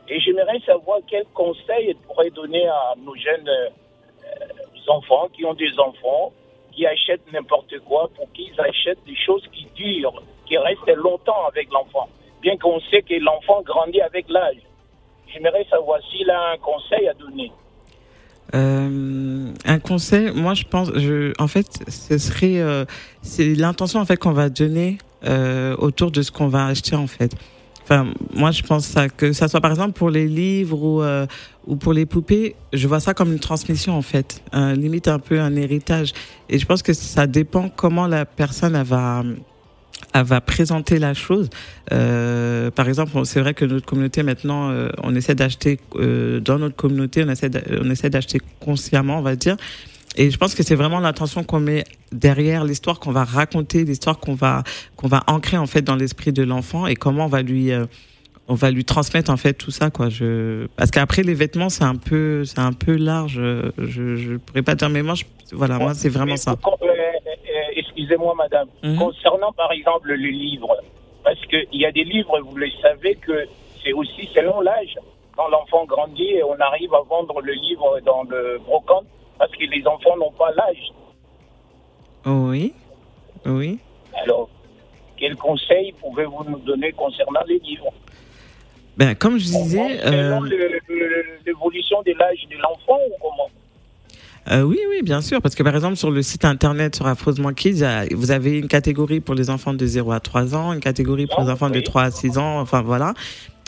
Et 0.09 0.21
j'aimerais 0.21 0.61
savoir 0.67 0.99
quels 1.07 1.27
conseils 1.35 1.91
elle 1.91 1.97
pourrait 1.97 2.31
donner 2.31 2.67
à 2.67 2.95
nos 2.99 3.15
jeunes 3.17 3.49
euh, 3.49 4.89
enfants 4.89 5.29
qui 5.33 5.45
ont 5.45 5.55
des 5.55 5.79
enfants, 5.79 6.33
qui 6.75 6.87
achètent 6.87 7.33
n'importe 7.33 7.79
quoi 7.81 8.11
pour 8.17 8.31
qu'ils 8.33 8.59
achètent 8.61 9.05
des 9.07 9.17
choses 9.17 9.45
qui 9.53 9.67
durent, 9.75 10.23
qui 10.47 10.57
restent 10.59 10.97
longtemps 10.97 11.47
avec 11.49 11.71
l'enfant. 11.73 12.09
Bien 12.43 12.57
qu'on 12.57 12.81
sait 12.91 13.03
que 13.03 13.15
l'enfant 13.15 13.63
grandit 13.63 14.01
avec 14.01 14.29
l'âge. 14.29 14.59
J'aimerais 15.33 15.67
savoir 15.71 16.01
s'il 16.11 16.31
a 16.31 16.53
un 16.53 16.59
conseil 16.59 17.09
à 17.09 17.15
donner. 17.15 17.51
Euh, 18.55 19.53
un 19.65 19.79
conseil, 19.79 20.31
moi 20.33 20.55
je 20.55 20.65
pense, 20.65 20.93
je, 20.95 21.33
en 21.39 21.49
fait, 21.49 21.67
ce 21.89 22.19
serait, 22.19 22.61
euh, 22.61 22.85
c'est 23.23 23.55
l'intention 23.55 24.01
en 24.01 24.05
fait 24.05 24.17
qu'on 24.17 24.33
va 24.33 24.51
donner 24.51 24.99
euh, 25.25 25.75
autour 25.79 26.11
de 26.11 26.23
ce 26.23 26.31
qu'on 26.31 26.49
va 26.49 26.67
acheter 26.67 26.95
en 26.95 27.07
fait. 27.07 27.35
Enfin, 27.85 28.07
moi, 28.35 28.51
je 28.51 28.63
pense 28.63 28.87
ça, 28.87 29.09
que 29.09 29.33
ça 29.33 29.47
soit 29.49 29.61
par 29.61 29.71
exemple 29.71 29.93
pour 29.93 30.09
les 30.11 30.27
livres 30.27 30.83
ou, 30.83 31.03
euh, 31.03 31.27
ou 31.67 31.77
pour 31.77 31.93
les 31.93 32.07
poupées, 32.07 32.57
je 32.73 32.89
vois 32.89 32.99
ça 33.01 33.13
comme 33.15 33.31
une 33.33 33.39
transmission 33.41 33.95
en 33.97 34.03
fait, 34.03 34.43
euh, 34.55 34.75
limite 34.75 35.07
un 35.09 35.19
peu 35.19 35.39
un 35.39 35.55
héritage. 35.55 36.13
Et 36.49 36.59
je 36.59 36.65
pense 36.67 36.83
que 36.83 36.95
ça 36.95 37.27
dépend 37.27 37.69
comment 37.69 38.07
la 38.07 38.25
personne 38.25 38.75
elle 38.75 38.87
va, 38.87 39.23
elle 40.15 40.25
va 40.25 40.41
présenter 40.41 40.99
la 40.99 41.13
chose. 41.13 41.51
Euh, 41.93 42.71
par 42.71 42.89
exemple, 42.89 43.13
c'est 43.25 43.41
vrai 43.41 43.53
que 43.53 43.67
notre 43.67 43.85
communauté 43.85 44.23
maintenant, 44.23 44.71
euh, 44.71 44.89
on 45.03 45.15
essaie 45.15 45.35
d'acheter 45.35 45.79
euh, 45.97 46.41
dans 46.41 46.59
notre 46.59 46.77
communauté, 46.77 47.23
on 47.25 47.29
essaie, 47.31 47.51
d'a- 47.51 47.63
on 47.83 47.91
essaie 47.91 48.09
d'acheter 48.11 48.41
consciemment, 48.61 49.19
on 49.19 49.23
va 49.23 49.37
dire. 49.37 49.57
Et 50.17 50.31
je 50.31 50.37
pense 50.39 50.55
que 50.55 50.63
c'est 50.63 50.75
vraiment 50.75 51.01
l'attention 51.01 51.43
qu'on 51.45 51.61
met 51.61 51.85
derrière 52.13 52.65
l'histoire 52.65 53.01
qu'on 53.01 53.11
va 53.13 53.25
raconter, 53.25 53.85
l'histoire 53.85 54.19
qu'on 54.19 54.35
va 54.35 54.63
qu'on 54.97 55.09
va 55.09 55.23
ancrer 55.27 55.57
en 55.57 55.67
fait 55.67 55.83
dans 55.83 55.97
l'esprit 55.97 56.33
de 56.33 56.43
l'enfant 56.43 56.87
et 56.87 56.95
comment 56.95 57.25
on 57.25 57.29
va 57.29 57.43
lui 57.43 57.73
euh, 57.73 57.87
on 58.47 58.55
va 58.55 58.71
lui 58.71 58.85
transmettre 58.85 59.31
en 59.31 59.37
fait 59.37 59.55
tout 59.55 59.71
ça 59.71 59.91
quoi. 59.91 60.09
Je 60.11 60.67
parce 60.77 60.91
qu'après 60.91 61.23
les 61.23 61.35
vêtements 61.35 61.69
c'est 61.69 61.85
un 61.85 61.97
peu 61.97 62.45
c'est 62.45 62.61
un 62.61 62.73
peu 62.73 62.95
large. 62.97 63.41
Je 63.79 64.17
je 64.17 64.37
pourrais 64.37 64.63
pas 64.63 64.75
dire 64.77 64.89
mais 64.89 65.03
moi 65.03 65.15
je- 65.15 65.25
voilà 65.53 65.79
moi 65.79 65.95
c'est 65.95 66.09
vraiment 66.11 66.37
ça. 66.37 66.53
euh, 66.53 66.87
Excusez-moi, 67.77 68.35
madame. 68.37 68.69
Mhm. 68.83 68.97
Concernant, 68.99 69.53
par 69.53 69.71
exemple, 69.73 70.13
les 70.15 70.31
livres, 70.31 70.77
parce 71.23 71.41
qu'il 71.47 71.67
y 71.81 71.87
a 71.87 71.93
des 71.93 72.05
livres, 72.05 72.39
vous 72.41 72.57
le 72.57 72.69
savez, 72.83 73.15
que 73.17 73.47
c'est 73.83 73.93
aussi 73.93 74.29
selon 74.35 74.61
l'âge. 74.61 74.97
Quand 75.37 75.49
l'enfant 75.49 75.85
grandit, 75.87 76.35
on 76.49 76.61
arrive 76.61 76.93
à 76.95 77.03
vendre 77.09 77.41
le 77.41 77.53
livre 77.53 78.01
dans 78.05 78.23
le 78.25 78.59
brocante 78.65 79.07
parce 79.39 79.53
que 79.53 79.65
les 79.65 79.87
enfants 79.87 80.17
n'ont 80.17 80.33
pas 80.33 80.51
l'âge. 80.53 80.93
Oui 82.27 82.73
oui. 83.47 83.79
Alors, 84.23 84.49
quels 85.19 85.37
conseils 85.37 85.93
pouvez-vous 86.01 86.45
nous 86.49 86.59
donner 86.61 86.93
concernant 86.93 87.43
les 87.47 87.59
livres? 87.59 87.93
Ben 88.97 89.15
comme 89.15 89.39
je 89.39 89.45
disais. 89.45 90.01
euh, 90.07 90.41
l'évolution 91.45 92.01
de 92.03 92.13
l'âge 92.19 92.47
de 92.51 92.57
l'enfant 92.57 92.99
ou 93.09 93.13
comment? 93.21 93.51
Euh, 94.51 94.61
oui, 94.61 94.79
oui, 94.91 95.01
bien 95.03 95.23
sûr, 95.23 95.41
parce 95.41 95.55
que 95.55 95.63
par 95.63 95.75
exemple 95.75 95.97
sur 95.97 96.11
le 96.11 96.21
site 96.21 96.45
internet 96.45 96.95
sur 96.97 97.07
Affreusement 97.07 97.53
Kids, 97.55 97.83
vous 98.13 98.31
avez 98.31 98.59
une 98.59 98.69
catégorie 98.69 99.21
pour 99.21 99.35
les 99.35 99.49
enfants 99.49 99.73
de 99.73 99.87
0 99.87 100.13
à 100.13 100.21
3 100.21 100.55
ans, 100.55 100.73
une 100.75 100.81
catégorie 100.81 101.27
pour 101.27 101.41
les 101.43 101.51
enfants 101.51 101.71
de 101.71 101.81
3 101.81 102.03
à 102.03 102.11
6 102.11 102.37
ans, 102.37 102.61
enfin 102.61 102.83
voilà. 102.83 103.15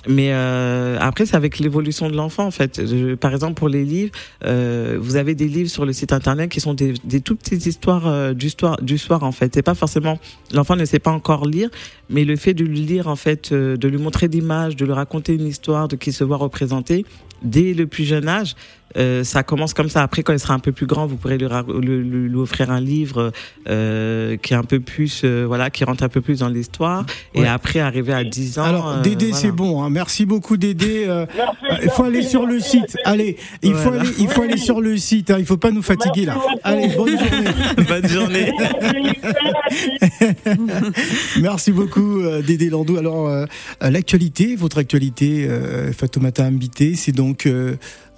Mais 0.09 0.33
euh, 0.33 0.97
après, 1.01 1.27
c'est 1.27 1.37
avec 1.37 1.59
l'évolution 1.59 2.09
de 2.09 2.17
l'enfant, 2.17 2.47
en 2.47 2.51
fait. 2.51 2.81
Par 3.17 3.33
exemple, 3.33 3.55
pour 3.55 3.69
les 3.69 3.85
livres, 3.85 4.13
euh, 4.45 4.99
vous 5.01 5.17
avez 5.17 5.35
des 5.35 5.49
livres 5.49 5.71
sur 5.71 5.85
le 5.85 5.93
site 5.93 6.13
internet 6.13 6.51
qui 6.51 6.61
sont 6.61 6.75
des, 6.75 6.95
des 7.05 7.21
tout 7.21 7.37
petites 7.37 7.67
histoires 7.67 8.07
euh, 8.07 8.33
du, 8.33 8.51
soir, 8.51 8.81
du 8.83 8.99
soir, 8.99 9.25
en 9.25 9.33
fait. 9.33 9.53
C'est 9.55 9.63
pas 9.63 9.75
forcément 9.75 10.19
l'enfant 10.53 10.77
ne 10.77 10.85
sait 10.85 10.99
pas 10.99 11.11
encore 11.11 11.47
lire, 11.47 11.71
mais 12.09 12.25
le 12.25 12.37
fait 12.37 12.55
de 12.55 12.65
lui 12.65 12.81
lire, 12.81 13.09
en 13.09 13.17
fait, 13.17 13.53
euh, 13.53 13.77
de 13.77 13.89
lui 13.89 13.99
montrer 13.99 14.29
d'images, 14.29 14.77
de 14.77 14.85
lui 14.85 14.93
raconter 14.93 15.35
une 15.35 15.47
histoire, 15.47 15.89
de 15.89 15.97
qu'il 15.97 16.13
se 16.13 16.25
voit 16.25 16.37
représenter 16.37 17.05
dès 17.43 17.75
le 17.75 17.87
plus 17.87 18.05
jeune 18.05 18.29
âge, 18.29 18.55
euh, 18.97 19.25
ça 19.25 19.43
commence 19.43 19.75
comme 19.75 19.89
ça. 19.89 20.03
Après, 20.03 20.23
quand 20.23 20.33
il 20.33 20.39
sera 20.39 20.55
un 20.55 20.59
peu 20.59 20.73
plus 20.73 20.87
grand, 20.87 21.07
vous 21.07 21.17
pourrez 21.17 21.39
lui, 21.39 21.47
lui, 21.81 22.29
lui- 22.29 22.37
offrir 22.37 22.71
un 22.71 22.81
livre 22.81 23.33
euh, 23.69 24.37
qui 24.37 24.53
est 24.53 24.57
un 24.57 24.63
peu 24.63 24.81
plus, 24.81 25.23
euh, 25.25 25.45
voilà, 25.47 25.71
qui 25.71 25.85
rentre 25.85 26.03
un 26.03 26.09
peu 26.09 26.21
plus 26.21 26.41
dans 26.41 26.49
l'histoire. 26.49 27.05
Et 27.35 27.47
après, 27.47 27.81
arriver 27.81 28.13
à 28.13 28.25
10 28.25 28.59
ans. 28.59 28.65
Alors, 28.65 28.89
euh, 28.89 29.01
Dédé, 29.03 29.27
voilà. 29.27 29.41
c'est 29.41 29.53
bon. 29.53 29.83
hein. 29.83 29.91
Merci 29.91 30.27
beaucoup, 30.27 30.57
Dédé. 30.57 31.05
Euh, 31.09 31.27
il 31.83 31.91
faut 31.91 32.05
aller 32.05 32.23
sur 32.23 32.47
le 32.47 32.61
site. 32.61 32.97
Allez, 33.05 33.37
il 33.63 33.75
faut 33.75 33.91
Voilà. 33.91 34.03
aller, 34.03 34.11
il 34.19 34.29
faut 34.29 34.43
aller 34.43 34.57
sur 34.57 34.81
le 34.81 34.97
site. 34.97 35.31
Hein. 35.31 35.37
Il 35.39 35.47
faut 35.47 35.57
pas 35.57 35.71
nous 35.71 35.83
fatiguer 35.83 36.27
là. 36.27 36.39
Allez, 36.63 36.89
bonne 36.97 37.19
journée. 37.19 37.51
Bonne 37.89 38.09
journée. 38.09 38.53
Merci 41.41 41.73
beaucoup, 41.73 42.21
Dédé 42.47 42.71
Landou. 42.71 42.97
Alors, 42.97 43.31
l'actualité, 43.81 44.57
votre 44.57 44.79
actualité, 44.79 45.47
euh, 45.49 45.93
Fatoumata 45.93 46.45
Ambité, 46.45 46.95
c'est 46.95 47.13
donc 47.13 47.47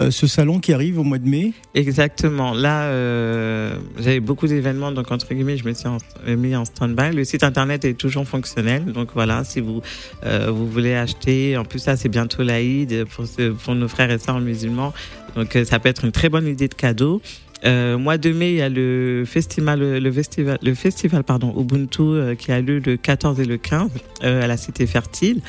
euh, 0.01 0.05
euh, 0.07 0.11
ce 0.11 0.27
salon 0.27 0.59
qui 0.61 0.73
arrive 0.73 0.99
au 0.99 1.03
mois 1.05 1.19
de 1.19 1.29
mai. 1.29 1.53
Exactement. 1.75 2.53
Là, 2.55 2.85
euh, 2.85 3.77
j'avais 3.99 4.21
beaucoup 4.21 4.47
d'événements, 4.47 4.93
donc 4.93 5.11
entre 5.11 5.33
guillemets, 5.35 5.57
je 5.57 5.65
me 5.65 5.73
suis 5.75 5.89
en- 5.89 5.99
mis 6.27 6.55
en 6.57 6.65
stand-by. 6.65 7.15
Le 7.15 7.25
site 7.25 7.43
internet 7.43 7.85
est 7.85 7.95
toujours 7.95 8.27
fonctionnel, 8.27 8.85
donc 8.87 9.09
voilà, 9.15 9.45
si 9.45 9.61
vous 9.61 9.83
euh, 10.25 10.51
vous 10.51 10.69
voulez 10.69 10.95
acheter, 10.95 11.57
en 11.57 11.65
plus 11.65 11.85
là, 11.87 11.97
c'est 11.97 12.09
bientôt 12.09 12.43
l'Aïd 12.43 13.05
pour, 13.07 13.27
ce- 13.27 13.51
pour 13.51 13.75
nos 13.75 13.89
frères 13.89 14.11
et 14.11 14.19
sœurs 14.19 14.41
musulmans, 14.41 14.93
donc 15.37 15.57
euh, 15.57 15.65
ça 15.65 15.79
peut 15.79 15.89
être 15.89 16.05
une 16.05 16.13
très 16.13 16.29
bonne 16.29 16.47
idée 16.47 16.69
de 16.69 16.75
cadeau. 16.75 17.21
Euh, 17.65 17.99
mois 17.99 18.19
de 18.19 18.31
mai, 18.33 18.51
il 18.51 18.57
y 18.57 18.63
a 18.63 18.69
le 18.69 19.25
festival, 19.27 19.81
le 19.81 20.13
festival, 20.13 20.59
le 20.63 20.75
festival 20.75 21.25
pardon, 21.25 21.55
Ubuntu 21.59 22.03
euh, 22.03 22.35
qui 22.35 22.53
a 22.53 22.61
lieu 22.61 22.81
le 22.85 22.97
14 22.97 23.41
et 23.41 23.45
le 23.45 23.57
15 23.57 23.91
euh, 24.23 24.43
à 24.43 24.47
la 24.47 24.57
Cité 24.57 24.87
Fertile. 24.87 25.41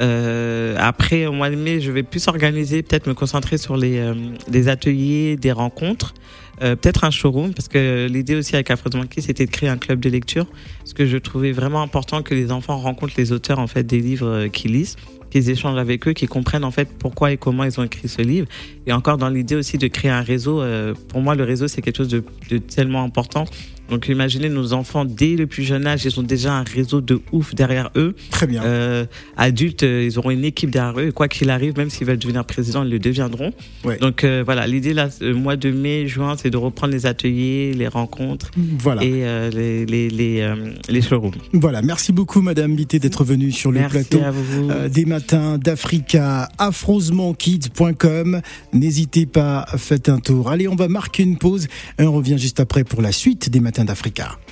Euh, 0.00 0.76
après, 0.78 1.26
au 1.26 1.32
mois 1.32 1.50
de 1.50 1.56
mai, 1.56 1.80
je 1.80 1.92
vais 1.92 2.02
plus 2.02 2.26
organiser, 2.28 2.82
peut-être 2.82 3.06
me 3.06 3.14
concentrer 3.14 3.58
sur 3.58 3.76
les 3.76 3.98
euh, 3.98 4.14
des 4.48 4.68
ateliers, 4.68 5.36
des 5.36 5.52
rencontres, 5.52 6.14
euh, 6.62 6.76
peut-être 6.76 7.04
un 7.04 7.10
showroom, 7.10 7.54
parce 7.54 7.68
que 7.68 8.06
l'idée 8.10 8.34
aussi 8.34 8.54
avec 8.54 8.70
Afro 8.70 8.90
Monkey, 8.94 9.20
c'était 9.20 9.46
de 9.46 9.50
créer 9.50 9.68
un 9.68 9.76
club 9.76 10.00
de 10.00 10.08
lecture, 10.08 10.46
parce 10.78 10.94
que 10.94 11.06
je 11.06 11.16
trouvais 11.16 11.52
vraiment 11.52 11.82
important 11.82 12.22
que 12.22 12.34
les 12.34 12.50
enfants 12.50 12.78
rencontrent 12.78 13.14
les 13.16 13.32
auteurs 13.32 13.58
en 13.58 13.66
fait 13.66 13.84
des 13.84 14.00
livres 14.00 14.48
qu'ils 14.48 14.72
lisent, 14.72 14.96
qu'ils 15.34 15.50
échangent 15.50 15.78
avec 15.78 16.06
eux, 16.06 16.12
qu'ils 16.12 16.28
comprennent 16.28 16.62
en 16.62 16.70
fait 16.70 16.88
pourquoi 16.96 17.32
et 17.32 17.36
comment 17.36 17.64
ils 17.64 17.80
ont 17.80 17.82
écrit 17.82 18.06
ce 18.06 18.22
livre, 18.22 18.46
et 18.86 18.92
encore 18.92 19.18
dans 19.18 19.28
l'idée 19.28 19.56
aussi 19.56 19.78
de 19.78 19.88
créer 19.88 20.12
un 20.12 20.20
réseau. 20.22 20.62
euh, 20.62 20.94
pour 21.08 21.20
moi, 21.20 21.34
le 21.34 21.42
réseau 21.42 21.66
c'est 21.66 21.82
quelque 21.82 21.96
chose 21.96 22.08
de, 22.08 22.22
de 22.50 22.58
tellement 22.58 23.02
important. 23.02 23.44
Donc 23.90 24.08
imaginez 24.08 24.48
nos 24.48 24.72
enfants 24.72 25.04
dès 25.04 25.36
le 25.36 25.46
plus 25.46 25.62
jeune 25.62 25.86
âge, 25.86 26.04
ils 26.04 26.18
ont 26.18 26.22
déjà 26.22 26.54
un 26.54 26.62
réseau 26.64 27.00
de 27.00 27.20
ouf 27.32 27.54
derrière 27.54 27.90
eux. 27.96 28.14
Très 28.30 28.46
bien. 28.46 28.62
Euh, 28.64 29.04
adultes, 29.36 29.82
euh, 29.82 30.04
ils 30.10 30.18
auront 30.18 30.30
une 30.30 30.44
équipe 30.44 30.70
derrière 30.70 30.98
eux. 30.98 31.08
Et 31.08 31.12
quoi 31.12 31.28
qu'il 31.28 31.50
arrive, 31.50 31.76
même 31.76 31.90
s'ils 31.90 32.06
veulent 32.06 32.18
devenir 32.18 32.44
président, 32.44 32.82
ils 32.82 32.90
le 32.90 32.98
deviendront. 32.98 33.52
Ouais. 33.84 33.98
Donc 33.98 34.24
euh, 34.24 34.42
voilà, 34.44 34.66
l'idée 34.66 34.94
là, 34.94 35.08
le 35.20 35.34
mois 35.34 35.56
de 35.56 35.70
mai, 35.70 36.06
juin, 36.06 36.34
c'est 36.40 36.50
de 36.50 36.56
reprendre 36.56 36.92
les 36.94 37.04
ateliers, 37.06 37.74
les 37.74 37.88
rencontres 37.88 38.50
Voilà. 38.78 39.04
et 39.04 39.24
euh, 39.24 39.50
les 39.50 39.84
les 39.84 40.08
les, 40.08 40.48
les 40.88 41.02
showrooms. 41.02 41.34
Voilà. 41.52 41.82
Merci 41.82 42.12
beaucoup, 42.12 42.40
Madame 42.40 42.72
Ambité, 42.72 42.98
d'être 42.98 43.22
venue 43.24 43.52
sur 43.52 43.70
le 43.70 43.80
Merci 43.80 44.04
plateau. 44.08 44.24
à 44.24 44.30
vous. 44.30 44.88
des 44.88 45.04
matins 45.04 45.58
d'Africa, 45.58 46.48
afrosementkids.com. 46.58 48.40
N'hésitez 48.72 49.26
pas, 49.26 49.66
faites 49.76 50.08
un 50.08 50.18
tour. 50.20 50.50
Allez, 50.50 50.68
on 50.68 50.74
va 50.76 50.88
marquer 50.88 51.22
une 51.22 51.36
pause 51.38 51.66
et 51.98 52.04
on 52.04 52.12
revient 52.12 52.38
juste 52.38 52.60
après 52.60 52.84
pour 52.84 53.02
la 53.02 53.12
suite 53.12 53.50
des 53.50 53.60
matins 53.60 53.73
d'Africa. 53.82 54.38